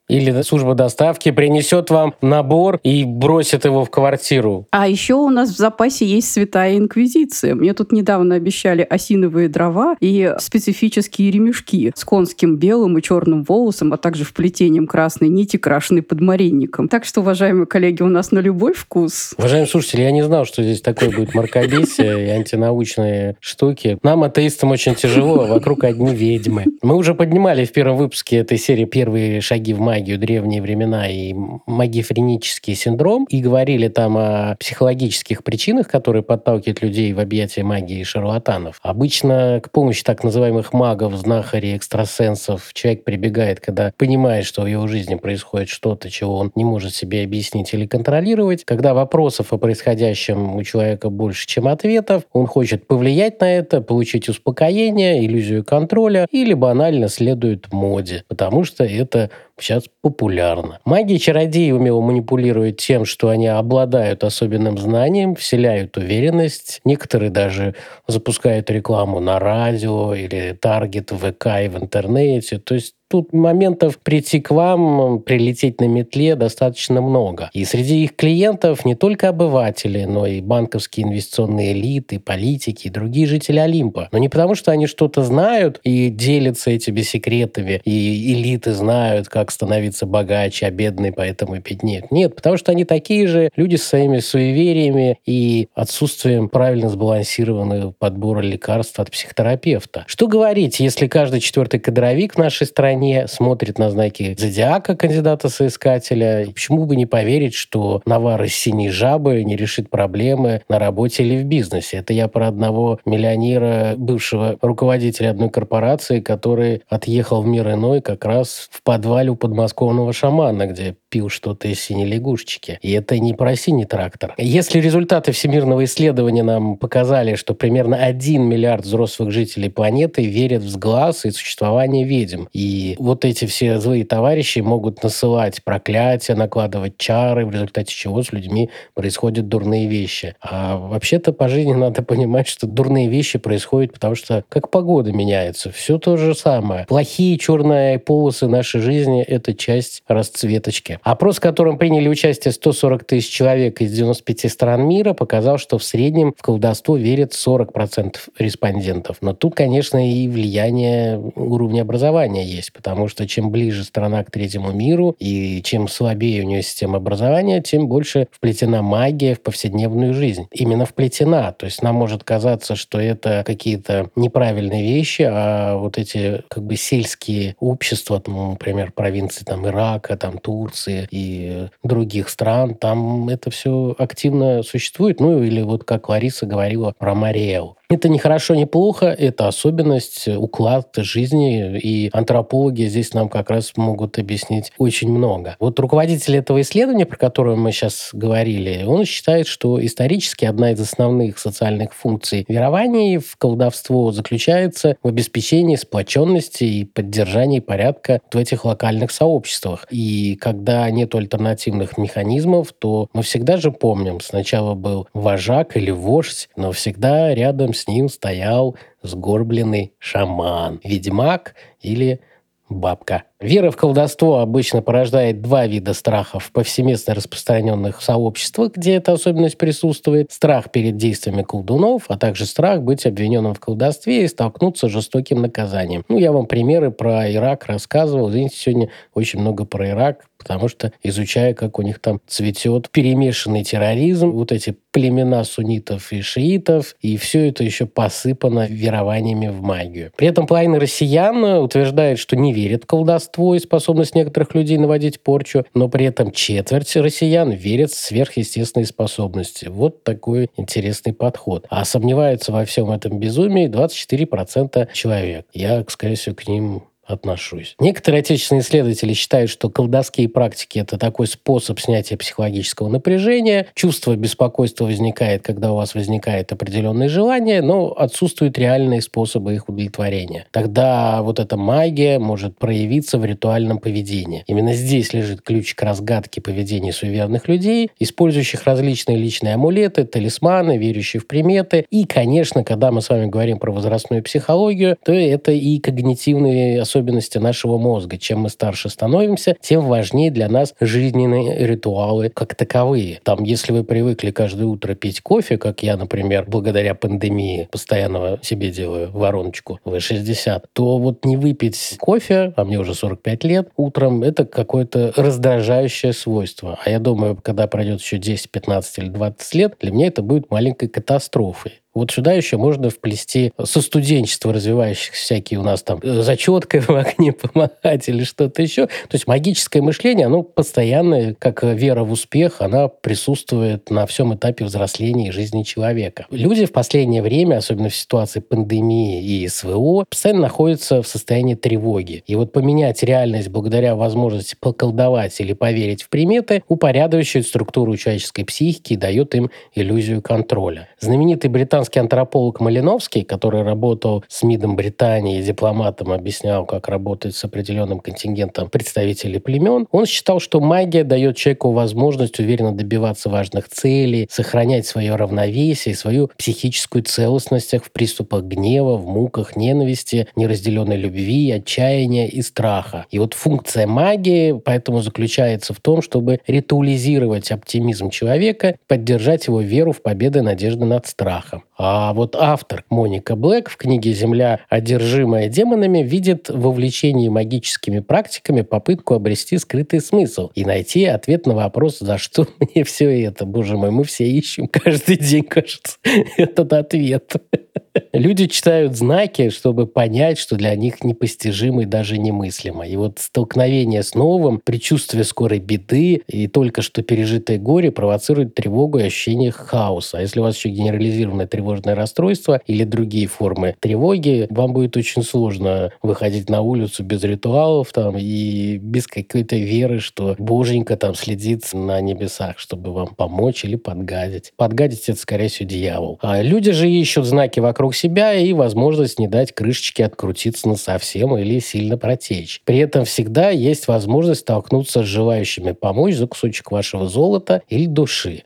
[0.09, 4.67] Или служба доставки принесет вам набор и бросит его в квартиру.
[4.71, 7.55] А еще у нас в запасе есть святая инквизиция.
[7.55, 13.93] Мне тут недавно обещали осиновые дрова и специфические ремешки с конским белым и черным волосом,
[13.93, 16.89] а также вплетением красной нити, крашенной подмаренником.
[16.89, 19.35] Так что, уважаемые коллеги, у нас на любой вкус.
[19.37, 23.99] Уважаемые слушатели, я не знал, что здесь такое будет мракобесие и антинаучные штуки.
[24.03, 26.65] Нам, атеистам, очень тяжело, вокруг одни ведьмы.
[26.83, 31.09] Мы уже поднимали в первом выпуске этой серии первые шаги в мае магию древние времена
[31.09, 31.35] и
[31.67, 38.05] магифренический синдром, и говорили там о психологических причинах, которые подталкивают людей в объятия магии и
[38.05, 38.79] шарлатанов.
[38.83, 44.87] Обычно к помощи так называемых магов, знахарей, экстрасенсов человек прибегает, когда понимает, что в его
[44.87, 48.65] жизни происходит что-то, чего он не может себе объяснить или контролировать.
[48.65, 54.29] Когда вопросов о происходящем у человека больше, чем ответов, он хочет повлиять на это, получить
[54.29, 59.31] успокоение, иллюзию контроля или банально следует моде, потому что это
[59.61, 60.81] сейчас популярно.
[60.85, 66.81] Маги и чародеи умело манипулируют тем, что они обладают особенным знанием, вселяют уверенность.
[66.85, 67.75] Некоторые даже
[68.07, 72.59] запускают рекламу на радио или таргет в ВК и в интернете.
[72.59, 77.51] То есть тут моментов прийти к вам, прилететь на метле достаточно много.
[77.53, 83.27] И среди их клиентов не только обыватели, но и банковские инвестиционные элиты, политики и другие
[83.27, 84.09] жители Олимпа.
[84.13, 89.51] Но не потому, что они что-то знают и делятся этими секретами, и элиты знают, как
[89.51, 92.11] становиться богаче, а бедные поэтому беднеют.
[92.11, 98.41] Нет, потому что они такие же люди с своими суевериями и отсутствием правильно сбалансированного подбора
[98.41, 100.05] лекарств от психотерапевта.
[100.07, 106.47] Что говорить, если каждый четвертый кадровик в нашей стране стране смотрит на знаки зодиака кандидата-соискателя.
[106.53, 111.41] Почему бы не поверить, что навар из синей жабы не решит проблемы на работе или
[111.41, 111.99] в бизнесе?
[111.99, 118.25] Это я про одного миллионера, бывшего руководителя одной корпорации, который отъехал в мир иной как
[118.25, 122.79] раз в подвале у подмосковного шамана, где пил что-то из синей лягушечки.
[122.83, 124.35] И это не про синий трактор.
[124.37, 130.69] Если результаты всемирного исследования нам показали, что примерно 1 миллиард взрослых жителей планеты верят в
[130.69, 137.47] сглаз и существование ведьм, и вот эти все злые товарищи могут насылать проклятия, накладывать чары,
[137.47, 140.35] в результате чего с людьми происходят дурные вещи.
[140.41, 145.71] А вообще-то по жизни надо понимать, что дурные вещи происходят, потому что как погода меняется,
[145.71, 146.87] все то же самое.
[146.87, 151.01] Плохие черные полосы нашей жизни– это часть расцветочки.
[151.03, 155.85] Опрос, в котором приняли участие 140 тысяч человек из 95 стран мира, показал, что в
[155.85, 159.19] среднем в колдовство верят 40% респондентов.
[159.21, 164.71] Но тут, конечно, и влияние уровня образования есть, потому что чем ближе страна к третьему
[164.71, 170.47] миру и чем слабее у нее система образования, тем больше вплетена магия в повседневную жизнь.
[170.53, 171.51] Именно вплетена.
[171.51, 176.77] То есть нам может казаться, что это какие-то неправильные вещи, а вот эти как бы
[176.77, 183.97] сельские общества, там, например, провинции там, Ирака, там, Турции и других стран, там это все
[183.99, 185.19] активно существует.
[185.19, 187.78] Ну или вот как Лариса говорила про Мариэл.
[187.91, 193.73] Это не хорошо, не плохо, это особенность, уклад жизни, и антропологи здесь нам как раз
[193.77, 195.57] могут объяснить очень много.
[195.59, 200.81] Вот руководитель этого исследования, про которое мы сейчас говорили, он считает, что исторически одна из
[200.81, 208.67] основных социальных функций верований в колдовство заключается в обеспечении сплоченности и поддержании порядка в этих
[208.67, 209.87] локальных сообществах.
[209.91, 216.51] И когда нет альтернативных механизмов, то мы всегда же помним, сначала был вожак или вождь,
[216.55, 222.21] но всегда рядом с ним стоял сгорбленный шаман, ведьмак или
[222.69, 229.13] бабка Вера в колдовство обычно порождает два вида страхов в повсеместно распространенных сообществах, где эта
[229.13, 230.33] особенность присутствует.
[230.33, 235.41] Страх перед действиями колдунов, а также страх быть обвиненным в колдовстве и столкнуться с жестоким
[235.41, 236.05] наказанием.
[236.09, 238.29] Ну, я вам примеры про Ирак рассказывал.
[238.29, 243.65] Извините, сегодня очень много про Ирак потому что изучая, как у них там цветет перемешанный
[243.65, 250.13] терроризм, вот эти племена суннитов и шиитов, и все это еще посыпано верованиями в магию.
[250.17, 255.21] При этом половина россиян утверждает, что не верит в колдовство и способность некоторых людей наводить
[255.21, 259.67] порчу, но при этом четверть россиян верят в сверхъестественные способности.
[259.67, 261.67] Вот такой интересный подход.
[261.69, 265.47] А сомневаются во всем этом безумии 24% человек.
[265.53, 267.75] Я, скорее всего, к ним отношусь.
[267.81, 273.67] Некоторые отечественные исследователи считают, что колдовские практики– это такой способ снятия психологического напряжения.
[273.75, 280.47] Чувство беспокойства возникает, когда у вас возникает определенное желание, но отсутствуют реальные способы их удовлетворения.
[280.51, 284.45] Тогда вот эта магия может проявиться в ритуальном поведении.
[284.47, 291.21] Именно здесь лежит ключ к разгадке поведения суеверных людей, использующих различные личные амулеты, талисманы, верящие
[291.21, 291.87] в приметы.
[291.91, 296.98] И, конечно, когда мы с вами говорим про возрастную психологию, то это и когнитивные особенности
[296.99, 298.19] особенности нашего мозга.
[298.19, 303.21] Чем мы старше становимся, тем важнее для нас жизненные ритуалы как таковые.
[303.23, 308.71] Там, если вы привыкли каждое утро пить кофе, как я, например, благодаря пандемии постоянно себе
[308.71, 314.45] делаю вороночку В60, то вот не выпить кофе, а мне уже 45 лет, утром, это
[314.45, 316.79] какое-то раздражающее свойство.
[316.85, 320.51] А я думаю, когда пройдет еще 10, 15 или 20 лет, для меня это будет
[320.51, 321.81] маленькой катастрофой.
[321.95, 326.91] Вот сюда еще можно вплести со студенчества развивающихся всякие у нас там э, зачеткой в
[326.91, 328.87] окне помогать или что-то еще.
[328.87, 334.65] То есть магическое мышление, оно постоянно, как вера в успех, она присутствует на всем этапе
[334.65, 336.27] взросления и жизни человека.
[336.31, 342.23] Люди в последнее время, особенно в ситуации пандемии и СВО, постоянно находятся в состоянии тревоги.
[342.27, 348.93] И вот поменять реальность благодаря возможности поколдовать или поверить в приметы упорядочивает структуру человеческой психики
[348.93, 350.89] и дает им иллюзию контроля.
[351.01, 357.45] Знаменитый британский американский антрополог Малиновский, который работал с МИДом Британии дипломатом, объяснял, как работать с
[357.45, 364.27] определенным контингентом представителей племен, он считал, что магия дает человеку возможность уверенно добиваться важных целей,
[364.29, 371.53] сохранять свое равновесие и свою психическую целостность в приступах гнева, в муках, ненависти, неразделенной любви,
[371.53, 373.07] отчаяния и страха.
[373.13, 379.93] И вот функция магии поэтому заключается в том, чтобы ритуализировать оптимизм человека, поддержать его веру
[379.93, 381.63] в победу и надежды над страхом.
[381.81, 388.63] А вот автор Моника Блэк в книге «Земля, одержимая демонами» видит в увлечении магическими практиками
[388.63, 393.47] попытку обрести скрытый смысл и найти ответ на вопрос, за что мне все это.
[393.47, 395.99] Боже мой, мы все ищем каждый день, кажется,
[396.37, 397.33] этот ответ.
[398.13, 402.87] Люди читают знаки, чтобы понять, что для них непостижимо и даже немыслимо.
[402.87, 408.99] И вот столкновение с новым, предчувствие скорой беды и только что пережитое горе провоцирует тревогу
[408.99, 410.19] и ощущение хаоса.
[410.19, 415.23] А если у вас еще генерализированное тревожное расстройство или другие формы тревоги, вам будет очень
[415.23, 421.65] сложно выходить на улицу без ритуалов там и без какой-то веры, что боженька там следит
[421.73, 424.53] на небесах, чтобы вам помочь или подгадить.
[424.57, 426.19] Подгадить это, скорее всего, дьявол.
[426.23, 430.75] А люди же ищут знаки вокруг вокруг себя и возможность не дать крышечке открутиться на
[430.75, 432.61] совсем или сильно протечь.
[432.65, 438.43] При этом всегда есть возможность столкнуться с желающими помочь за кусочек вашего золота или души.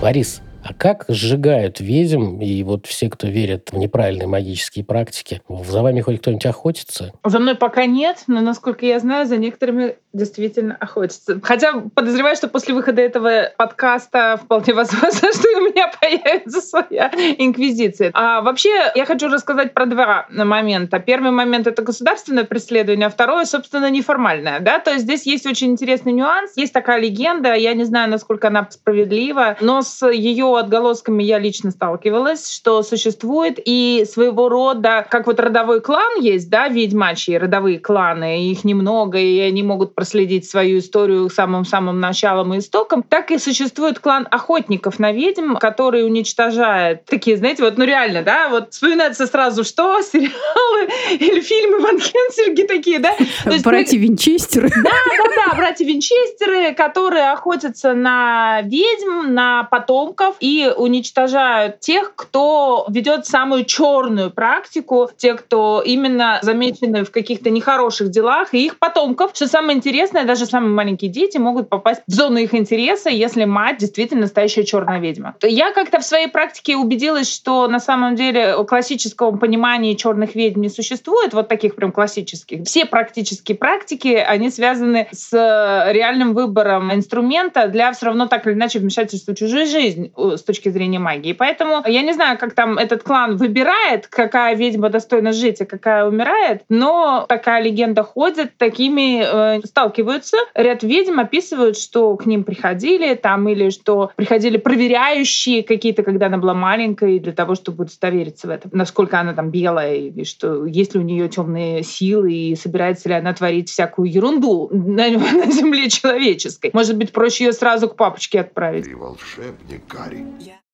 [0.00, 5.42] Борис, а как сжигают ведьм и вот все, кто верит в неправильные магические практики?
[5.48, 7.12] За вами хоть кто-нибудь охотится?
[7.24, 11.40] За мной пока нет, но, насколько я знаю, за некоторыми действительно охотятся.
[11.42, 18.10] Хотя подозреваю, что после выхода этого подкаста вполне возможно, что у меня появится своя инквизиция.
[18.14, 20.98] А вообще, я хочу рассказать про два момента.
[20.98, 24.60] Первый момент— это государственное преследование, а второе, собственно, неформальное.
[24.60, 24.78] Да?
[24.78, 26.52] То есть здесь есть очень интересный нюанс.
[26.56, 31.70] Есть такая легенда, я не знаю, насколько она справедлива, но с ее отголосками я лично
[31.70, 38.50] сталкивалась, что существует и своего рода, как вот родовой клан есть, да, ведьмачьи родовые кланы,
[38.50, 43.98] их немного, и они могут проследить свою историю самым-самым началом и истоком, так и существует
[43.98, 49.64] клан охотников на ведьм, который уничтожает такие, знаете, вот, ну реально, да, вот вспоминается сразу,
[49.64, 53.14] что сериалы или фильмы Ван Хенсельги такие, да?
[53.62, 54.70] братья Винчестеры.
[54.82, 62.14] Да, да, да, братья Винчестеры, которые охотятся на ведьм, на потомков, и и уничтожают тех,
[62.16, 68.78] кто ведет самую черную практику, те, кто именно замечены в каких-то нехороших делах, и их
[68.78, 69.30] потомков.
[69.34, 73.78] Что самое интересное, даже самые маленькие дети могут попасть в зону их интереса, если мать
[73.78, 75.36] действительно настоящая черная ведьма.
[75.42, 80.68] Я как-то в своей практике убедилась, что на самом деле классического понимания черных ведьм не
[80.68, 82.64] существует, вот таких прям классических.
[82.64, 88.78] Все практические практики, они связаны с реальным выбором инструмента для все равно так или иначе
[88.78, 91.32] вмешательства в чужую жизнь с точки зрения магии.
[91.32, 96.06] Поэтому я не знаю, как там этот клан выбирает, какая ведьма достойна жить, а какая
[96.06, 100.36] умирает, но такая легенда ходит, такими э, сталкиваются.
[100.54, 106.38] Ряд ведьм описывают, что к ним приходили там или что приходили проверяющие какие-то, когда она
[106.38, 110.94] была маленькой, для того, чтобы удостовериться в этом, насколько она там белая, и что есть
[110.94, 115.88] ли у нее темные силы, и собирается ли она творить всякую ерунду на, на земле
[115.88, 116.70] человеческой.
[116.72, 118.84] Может быть, проще ее сразу к папочке отправить.
[118.84, 120.19] Ты волшебник, Гарри.
[120.20, 120.69] Yeah.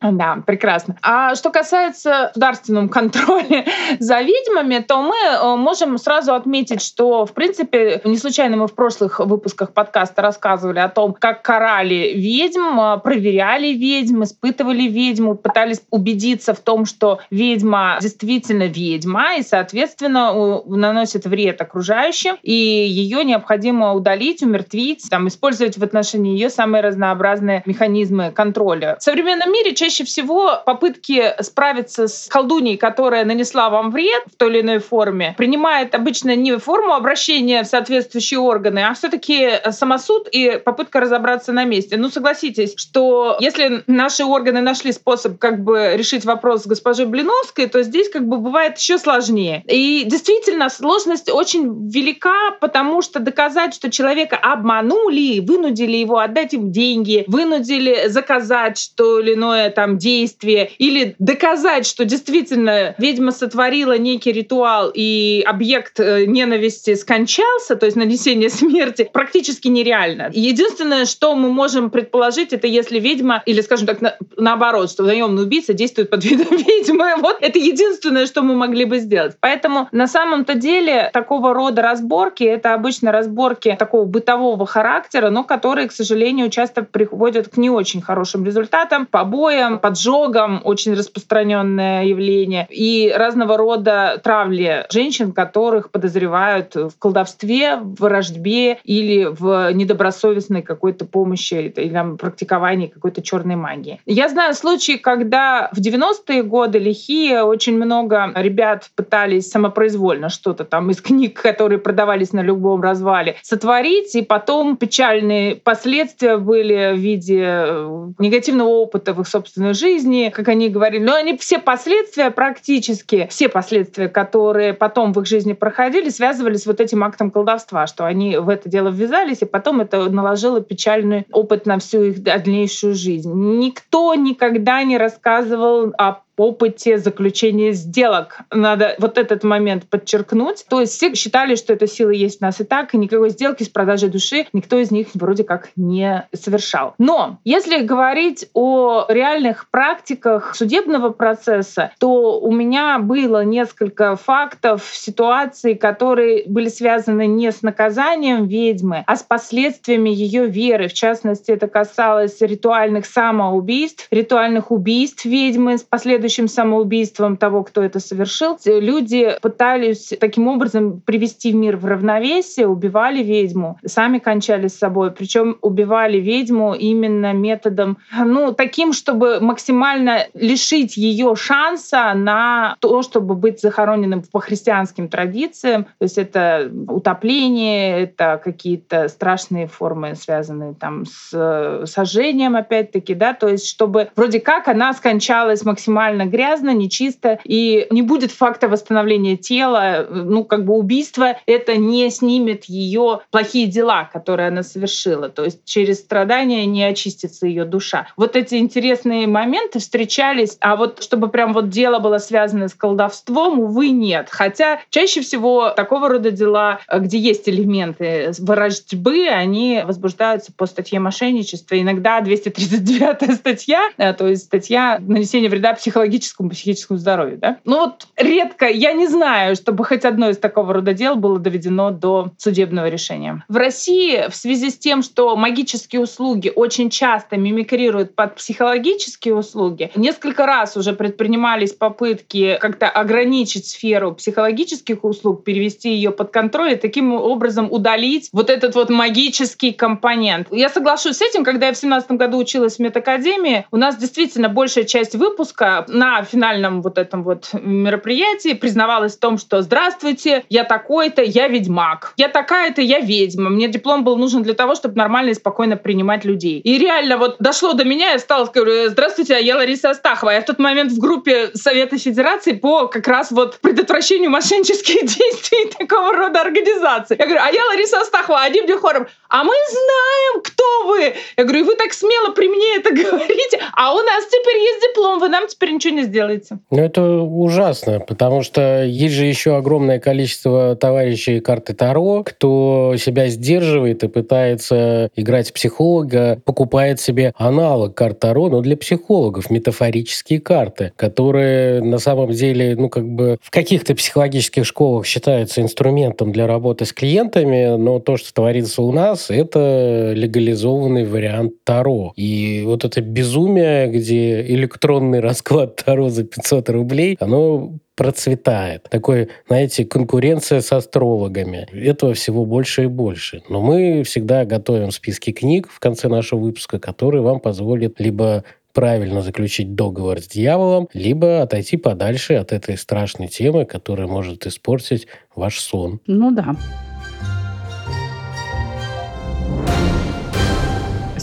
[0.00, 0.96] Да, прекрасно.
[1.02, 3.66] А что касается государственного контроля
[3.98, 8.74] за ведьмами, то мы э, можем сразу отметить, что, в принципе, не случайно мы в
[8.74, 15.82] прошлых выпусках подкаста рассказывали о том, как карали ведьм, э, проверяли ведьм, испытывали ведьму, пытались
[15.90, 23.92] убедиться в том, что ведьма действительно ведьма и, соответственно, наносит вред окружающим, и ее необходимо
[23.92, 28.96] удалить, умертвить, там, использовать в отношении ее самые разнообразные механизмы контроля.
[28.98, 34.36] В современном мире чаще чаще всего попытки справиться с колдуней, которая нанесла вам вред в
[34.36, 40.28] той или иной форме, принимает обычно не форму обращения в соответствующие органы, а все-таки самосуд
[40.30, 41.96] и попытка разобраться на месте.
[41.96, 47.66] Ну, согласитесь, что если наши органы нашли способ как бы решить вопрос с госпожой Блиновской,
[47.66, 49.64] то здесь как бы бывает еще сложнее.
[49.66, 56.70] И действительно, сложность очень велика, потому что доказать, что человека обманули, вынудили его отдать им
[56.70, 64.30] деньги, вынудили заказать то или иное там действие, или доказать, что действительно ведьма сотворила некий
[64.30, 70.28] ритуал и объект э, ненависти скончался, то есть нанесение смерти, практически нереально.
[70.34, 75.44] Единственное, что мы можем предположить, это если ведьма, или, скажем так, на, наоборот, что наемный
[75.44, 77.14] убийца действует под видом ведьмы.
[77.16, 79.36] Вот это единственное, что мы могли бы сделать.
[79.40, 85.88] Поэтому на самом-то деле такого рода разборки, это обычно разборки такого бытового характера, но которые,
[85.88, 92.66] к сожалению, часто приводят к не очень хорошим результатам, побоям, убийствам, поджогам, очень распространенное явление,
[92.70, 101.04] и разного рода травли женщин, которых подозревают в колдовстве, в враждебе или в недобросовестной какой-то
[101.04, 104.00] помощи или там, практиковании какой-то черной магии.
[104.06, 110.90] Я знаю случаи, когда в 90-е годы лихие очень много ребят пытались самопроизвольно что-то там
[110.90, 117.42] из книг, которые продавались на любом развале, сотворить, и потом печальные последствия были в виде
[117.42, 121.02] э, негативного опыта в их собственном собственной жизни, как они говорили.
[121.02, 126.66] Но они все последствия практически, все последствия, которые потом в их жизни проходили, связывались с
[126.66, 131.26] вот этим актом колдовства, что они в это дело ввязались, и потом это наложило печальный
[131.32, 133.32] опыт на всю их дальнейшую жизнь.
[133.32, 138.40] Никто никогда не рассказывал о опыте заключения сделок.
[138.50, 140.64] Надо вот этот момент подчеркнуть.
[140.68, 143.62] То есть все считали, что эта сила есть у нас и так, и никакой сделки
[143.62, 146.94] с продажей души никто из них вроде как не совершал.
[146.98, 155.74] Но если говорить о реальных практиках судебного процесса, то у меня было несколько фактов, ситуаций,
[155.74, 160.88] которые были связаны не с наказанием ведьмы, а с последствиями ее веры.
[160.88, 167.82] В частности, это касалось ритуальных самоубийств, ритуальных убийств ведьмы с последующим последующим самоубийством того, кто
[167.82, 174.78] это совершил, люди пытались таким образом привести мир в равновесие, убивали ведьму, сами кончали с
[174.78, 175.10] собой.
[175.10, 183.34] Причем убивали ведьму именно методом, ну, таким, чтобы максимально лишить ее шанса на то, чтобы
[183.34, 185.84] быть захороненным по христианским традициям.
[185.84, 193.48] То есть это утопление, это какие-то страшные формы, связанные там с сожжением, опять-таки, да, то
[193.48, 199.36] есть чтобы вроде как она скончалась максимально максимально грязно, нечисто, и не будет факта восстановления
[199.36, 200.06] тела.
[200.10, 205.28] Ну, как бы убийство— это не снимет ее плохие дела, которые она совершила.
[205.28, 208.08] То есть через страдания не очистится ее душа.
[208.16, 213.60] Вот эти интересные моменты встречались, а вот чтобы прям вот дело было связано с колдовством,
[213.60, 214.28] увы, нет.
[214.30, 221.80] Хотя чаще всего такого рода дела, где есть элементы враждебы, они возбуждаются по статье мошенничества.
[221.80, 227.38] Иногда 239 статья, э, то есть статья нанесения вреда психологическому психологическому, психическому здоровью.
[227.38, 227.58] Да?
[227.64, 231.90] Ну вот редко, я не знаю, чтобы хоть одно из такого рода дел было доведено
[231.90, 233.44] до судебного решения.
[233.48, 239.90] В России в связи с тем, что магические услуги очень часто мимикрируют под психологические услуги,
[239.94, 246.76] несколько раз уже предпринимались попытки как-то ограничить сферу психологических услуг, перевести ее под контроль и
[246.76, 250.48] таким образом удалить вот этот вот магический компонент.
[250.50, 254.48] Я соглашусь с этим, когда я в 17 году училась в медакадемии, у нас действительно
[254.48, 260.64] большая часть выпуска на финальном вот этом вот мероприятии признавалась в том, что «Здравствуйте, я
[260.64, 262.12] такой-то, я ведьмак.
[262.16, 263.50] Я такая-то, я ведьма.
[263.50, 266.60] Мне диплом был нужен для того, чтобы нормально и спокойно принимать людей».
[266.60, 270.30] И реально вот дошло до меня, я стала, говорю, «Здравствуйте, я Лариса Астахова».
[270.30, 275.72] Я в тот момент в группе Совета Федерации по как раз вот предотвращению мошеннических действий
[275.78, 277.16] такого рода организаций.
[277.18, 281.14] Я говорю, а я Лариса Астахова, они мне хором, а мы знаем, кто вы.
[281.36, 284.82] Я говорю, и вы так смело при мне это говорите, а у нас теперь есть
[284.82, 286.58] диплом, вы нам теперь ничего не сделаете.
[286.70, 293.28] Ну, это ужасно, потому что есть же еще огромное количество товарищей карты Таро, кто себя
[293.28, 300.92] сдерживает и пытается играть психолога, покупает себе аналог карт Таро, но для психологов, метафорические карты,
[300.96, 306.84] которые на самом деле, ну, как бы в каких-то психологических школах считаются инструментом для работы
[306.84, 312.12] с клиентами, но то, что творится у нас, это легализованный вариант Таро.
[312.16, 318.84] И вот это безумие, где электронный расклад Таро за 500 рублей, оно процветает.
[318.90, 321.66] Такой, знаете, конкуренция с астрологами.
[321.72, 323.42] Этого всего больше и больше.
[323.48, 329.20] Но мы всегда готовим списки книг в конце нашего выпуска, которые вам позволят либо правильно
[329.20, 335.60] заключить договор с дьяволом, либо отойти подальше от этой страшной темы, которая может испортить ваш
[335.60, 336.00] сон.
[336.06, 336.56] Ну да.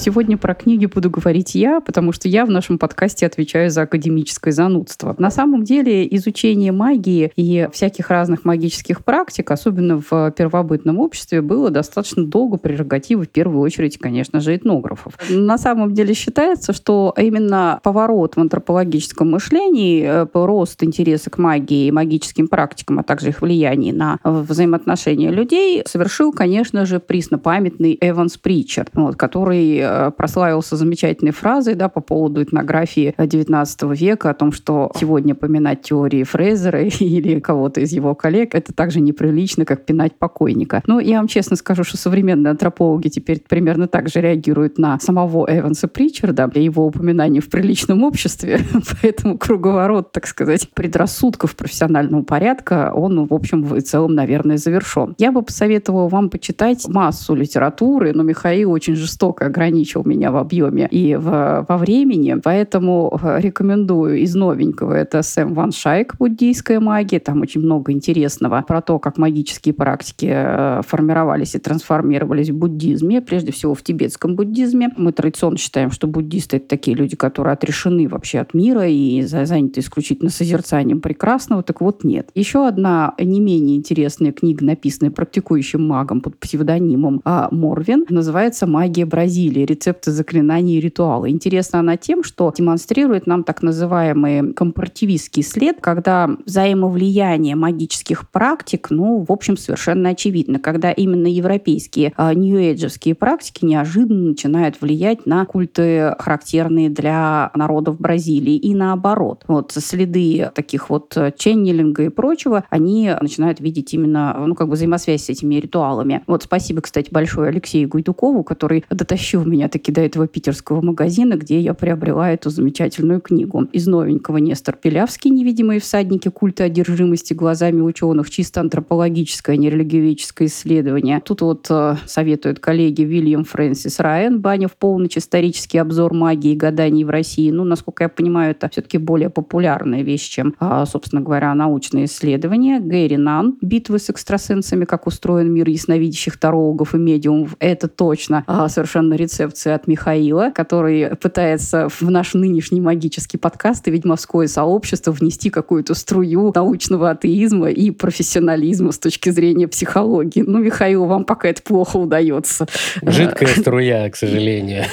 [0.08, 4.54] Сегодня про книги буду говорить я, потому что я в нашем подкасте отвечаю за академическое
[4.54, 5.14] занудство.
[5.18, 11.72] На самом деле изучение магии и всяких разных магических практик, особенно в первобытном обществе, было
[11.72, 15.12] достаточно долго прерогативой, в первую очередь, конечно же, этнографов.
[15.30, 21.88] На самом деле считается, что именно поворот в антропологическом мышлении, э, рост интереса к магии
[21.88, 28.38] и магическим практикам, а также их влияние на взаимоотношения людей, совершил, конечно же, преснопамятный Эванс
[28.38, 34.52] Притчер, вот, который Э, прославился замечательной фразой да, по поводу этнографии XIX века о том,
[34.52, 40.16] что сегодня поминать теории Фрейзера или кого-то из его коллег это также неприлично, как пинать
[40.18, 40.84] покойника.
[40.88, 45.48] Но я вам честно скажу, что современные антропологи теперь примерно так же реагируют на самого
[45.50, 48.60] Эванса Причарда и его упоминание в приличном обществе.
[49.02, 55.16] Поэтому круговорот, так сказать, предрассудков профессионального порядка, он, в общем, в целом, наверное, завершен.
[55.18, 60.38] Я бы посоветовала вам почитать массу литературы, но Михаил очень жестоко ограничил ограничил меня в
[60.38, 64.94] объеме и в, во времени, поэтому э, рекомендую из новенького.
[64.94, 67.20] Это Сэм Ван Шайк «Буддийская магия».
[67.20, 73.22] Там очень много интересного про то, как магические практики э, формировались и трансформировались в буддизме,
[73.22, 74.90] прежде всего в тибетском буддизме.
[74.98, 79.80] Мы традиционно считаем, что буддисты— это такие люди, которые отрешены вообще от мира и заняты
[79.80, 81.64] исключительно созерцанием прекрасного.
[81.64, 82.30] Так вот, нет.
[82.36, 89.06] Еще одна не менее интересная книга, написанная практикующим магом под псевдонимом а, Морвин, называется «Магия
[89.06, 91.30] Бразилии рецепты заклинаний и ритуалы.
[91.30, 99.24] Интересна она тем, что демонстрирует нам так называемый компаративистский след, когда взаимовлияние магических практик, ну,
[99.28, 106.16] в общем, совершенно очевидно, когда именно европейские а, нью-эйджевские практики неожиданно начинают влиять на культы,
[106.18, 109.44] характерные для народов Бразилии, и наоборот.
[109.48, 115.26] Вот следы таких вот ченнелинга и прочего, они начинают видеть именно, ну, как бы взаимосвязь
[115.26, 116.24] с этими ритуалами.
[116.26, 121.36] Вот спасибо, кстати, большое Алексею Гуйдукову, который дотащил меня меня таки до этого питерского магазина,
[121.36, 123.64] где я приобрела эту замечательную книгу.
[123.72, 128.30] Из новенького Нестор Пилявский «Невидимые всадники культа одержимости глазами ученых.
[128.30, 131.22] Чисто антропологическое, а не религиоведческое исследование».
[131.26, 135.18] Тут вот э, советуют коллеги Вильям Фрэнсис Райан «Баня в полночь.
[135.18, 137.50] Исторический обзор магии и гаданий в России».
[137.50, 142.80] Ну, насколько я понимаю, это все-таки более популярная вещь, чем, э, собственно говоря, научные исследования.
[142.80, 144.86] Гэри Нан «Битвы с экстрасенсами.
[144.86, 147.56] Как устроен мир ясновидящих тарологов и медиумов».
[147.58, 153.88] Это точно э, совершенно рецепт концепцию от Михаила, который пытается в наш нынешний магический подкаст
[153.88, 160.44] и ведьмовское сообщество внести какую-то струю научного атеизма и профессионализма с точки зрения психологии.
[160.46, 162.68] Ну, Михаил, вам пока это плохо удается.
[163.02, 164.84] Жидкая струя, к сожалению.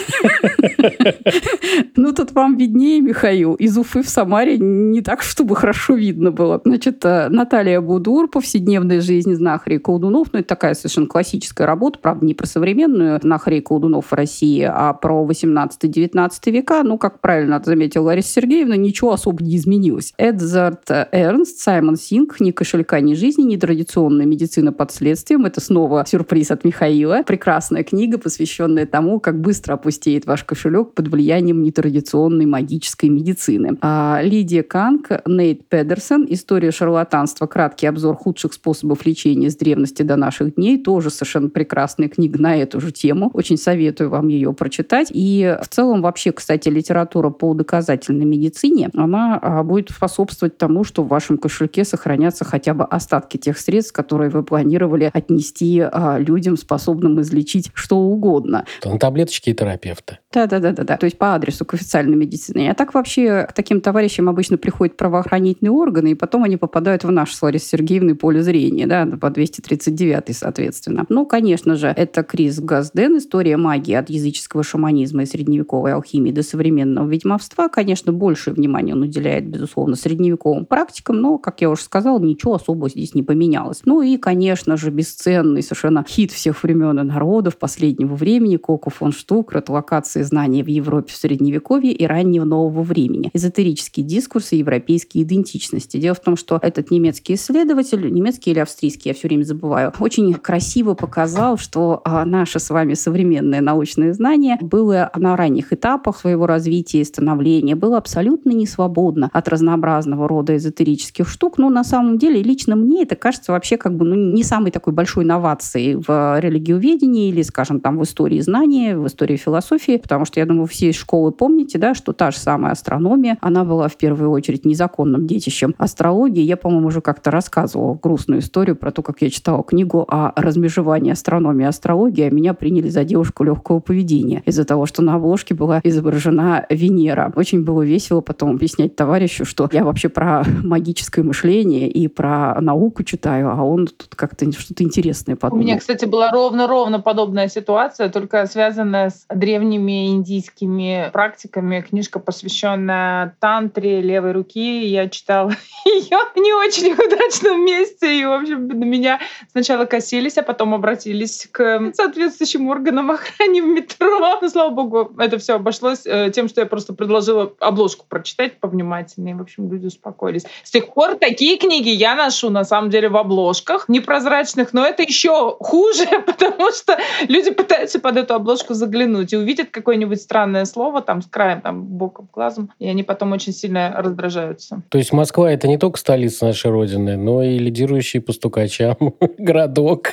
[1.96, 3.54] Ну, тут вам виднее, Михаил.
[3.54, 6.60] Из Уфы в Самаре не так, чтобы хорошо видно было.
[6.64, 10.28] Значит, э, Наталья Будур, повседневная жизнь знахарей колдунов.
[10.32, 14.62] Ну, это такая совершенно классическая работа, правда, не про современную знахарей колдунов в России, России,
[14.62, 20.12] а про 18-19 века, ну, как правильно заметила Лариса Сергеевна, ничего особо не изменилось.
[20.18, 25.46] Эдзард Эрнст, Саймон Синг, «Ни кошелька, ни жизни, ни традиционная медицина под следствием».
[25.46, 27.22] Это снова сюрприз от Михаила.
[27.26, 33.78] Прекрасная книга, посвященная тому, как быстро опустеет ваш кошелек под влиянием нетрадиционной магической медицины.
[33.80, 37.46] А Лидия Канг, Нейт Педерсон, «История шарлатанства.
[37.46, 40.82] Краткий обзор худших способов лечения с древности до наших дней».
[40.82, 43.30] Тоже совершенно прекрасная книга на эту же тему.
[43.32, 45.08] Очень советую вам ее прочитать.
[45.12, 51.02] И в целом вообще, кстати, литература по доказательной медицине, она а, будет способствовать тому, что
[51.02, 56.56] в вашем кошельке сохранятся хотя бы остатки тех средств, которые вы планировали отнести а, людям,
[56.56, 58.64] способным излечить что угодно.
[58.84, 60.18] На таблеточки и терапевты.
[60.32, 60.96] Да-да-да-да.
[60.96, 62.70] То есть по адресу к официальной медицине.
[62.70, 67.10] А так вообще к таким товарищам обычно приходят правоохранительные органы, и потом они попадают в
[67.10, 71.06] наш с Ларисой Сергеевной поле зрения, да, по 239 соответственно.
[71.08, 76.42] Ну, конечно же, это Крис Газден, история магии от языческого шаманизма и средневековой алхимии до
[76.42, 77.68] современного ведьмовства.
[77.68, 82.88] Конечно, больше внимания он уделяет, безусловно, средневековым практикам, но, как я уже сказала, ничего особо
[82.88, 83.82] здесь не поменялось.
[83.84, 89.12] Ну и, конечно же, бесценный совершенно хит всех времен и народов последнего времени Коко фон
[89.12, 93.30] Штукрат «Локации знания в Европе в Средневековье и раннего нового времени.
[93.34, 95.98] Эзотерические дискурсы европейские идентичности».
[95.98, 100.32] Дело в том, что этот немецкий исследователь, немецкий или австрийский, я все время забываю, очень
[100.34, 106.46] красиво показал, что а, наше с вами современное научное знание было на ранних этапах своего
[106.46, 111.58] развития и становления, было абсолютно не свободно от разнообразного рода эзотерических штук.
[111.58, 114.92] Но на самом деле лично мне это кажется вообще как бы ну, не самой такой
[114.92, 120.40] большой новацией в религиоведении или, скажем, там в истории знания, в истории философии, потому что,
[120.40, 123.96] я думаю, все из школы помните, да, что та же самая астрономия, она была в
[123.96, 126.42] первую очередь незаконным детищем астрологии.
[126.42, 131.12] Я, по-моему, уже как-то рассказывала грустную историю про то, как я читала книгу о размежевании
[131.12, 134.03] астрономии и астрологии, а меня приняли за девушку легкого поведения
[134.46, 137.32] из-за того, что на обложке была изображена Венера.
[137.36, 143.02] Очень было весело потом объяснять товарищу, что я вообще про магическое мышление и про науку
[143.04, 145.62] читаю, а он тут как-то что-то интересное подумал.
[145.62, 151.80] У меня, кстати, была ровно-ровно подобная ситуация, только связанная с древними индийскими практиками.
[151.80, 154.84] Книжка, посвященная тантре левой руки.
[154.86, 155.50] Я читала
[155.84, 158.20] ее в не очень удачном месте.
[158.20, 163.66] И, в общем, на меня сначала косились, а потом обратились к соответствующим органам охраны в
[163.66, 163.93] метро.
[164.00, 169.36] Но, слава богу, это все обошлось э, тем, что я просто предложила обложку прочитать повнимательнее.
[169.36, 170.44] В общем, люди успокоились.
[170.62, 175.02] С тех пор такие книги я ношу, на самом деле, в обложках непрозрачных, но это
[175.02, 181.02] еще хуже, потому что люди пытаются под эту обложку заглянуть и увидят какое-нибудь странное слово
[181.02, 184.82] там с краем, там, боком, глазом, и они потом очень сильно раздражаются.
[184.88, 188.96] То есть Москва— это не только столица нашей Родины, но и лидирующий по стукачам
[189.38, 190.12] городок.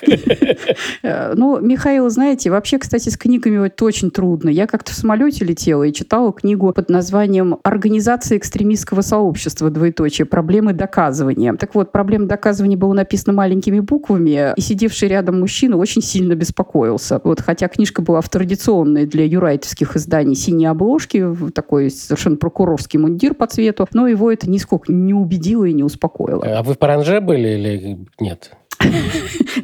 [1.04, 4.50] Э, ну, Михаил, знаете, вообще, кстати, с книгами это очень трудно.
[4.50, 9.70] Я как-то в самолете летела и читала книгу под названием «Организация экстремистского сообщества.
[9.70, 10.26] Двоеточие.
[10.26, 11.54] Проблемы доказывания».
[11.54, 17.22] Так вот, проблема доказывания была написана маленькими буквами, и сидевший рядом мужчина очень сильно беспокоился.
[17.24, 23.34] Вот, хотя книжка была в традиционной для юрайтовских изданий синей обложке, такой совершенно прокурорский мундир
[23.34, 26.44] по цвету, но его это нисколько не убедило и не успокоило.
[26.46, 28.52] А вы в Паранже были или нет?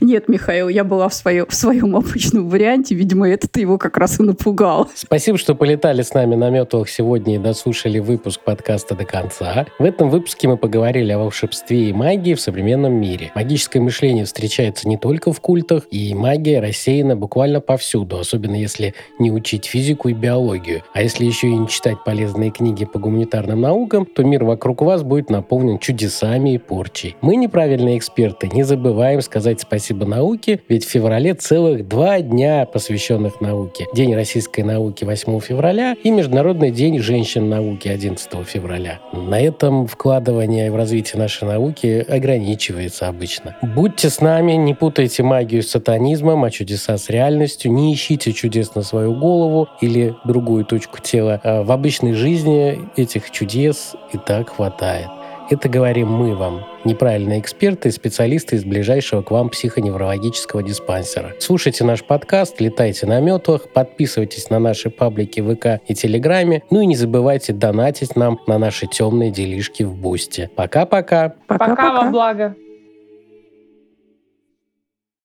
[0.02, 2.96] Нет, Михаил, я была в, свое, в своем обычном варианте.
[2.96, 4.90] Видимо, это его как раз и напугал.
[4.96, 9.66] Спасибо, что полетали с нами на метлах сегодня и дослушали выпуск подкаста до конца.
[9.80, 13.32] В этом выпуске мы поговорили о волшебстве и магии в современном мире.
[13.36, 19.32] Магическое мышление встречается не только в культах, и магия рассеяна буквально повсюду, особенно если не
[19.32, 20.84] учить физику и биологию.
[20.94, 25.04] А если еще и не читать полезные книги по гуманитарным наукам, то мир вокруг вас
[25.04, 27.16] будет наполнен чудесами и порчей.
[27.22, 33.42] Мы неправильные эксперты, не забываем сказать спасибо науке, ведь в феврале целых два дня, посвященных
[33.42, 33.86] науке.
[33.94, 39.00] День российской науки 8 февраля и Международный день женщин науки 11 февраля.
[39.14, 43.56] На этом вкладывание в развитие нашей науки ограничивается обычно.
[43.62, 48.76] Будьте с нами, не путайте магию с сатанизмом, а чудеса с реальностью, не ищите чудес
[48.76, 51.40] на свою голову или другую точку тела.
[51.44, 55.08] А в обычной жизни этих чудес и так хватает.
[55.50, 61.36] Это говорим мы вам, неправильные эксперты и специалисты из ближайшего к вам психоневрологического диспансера.
[61.40, 66.86] Слушайте наш подкаст, летайте на метлах, подписывайтесь на наши паблики ВК и Телеграме, ну и
[66.86, 70.50] не забывайте донатить нам на наши темные делишки в Бусте.
[70.54, 71.36] Пока-пока!
[71.48, 72.56] Пока во благо!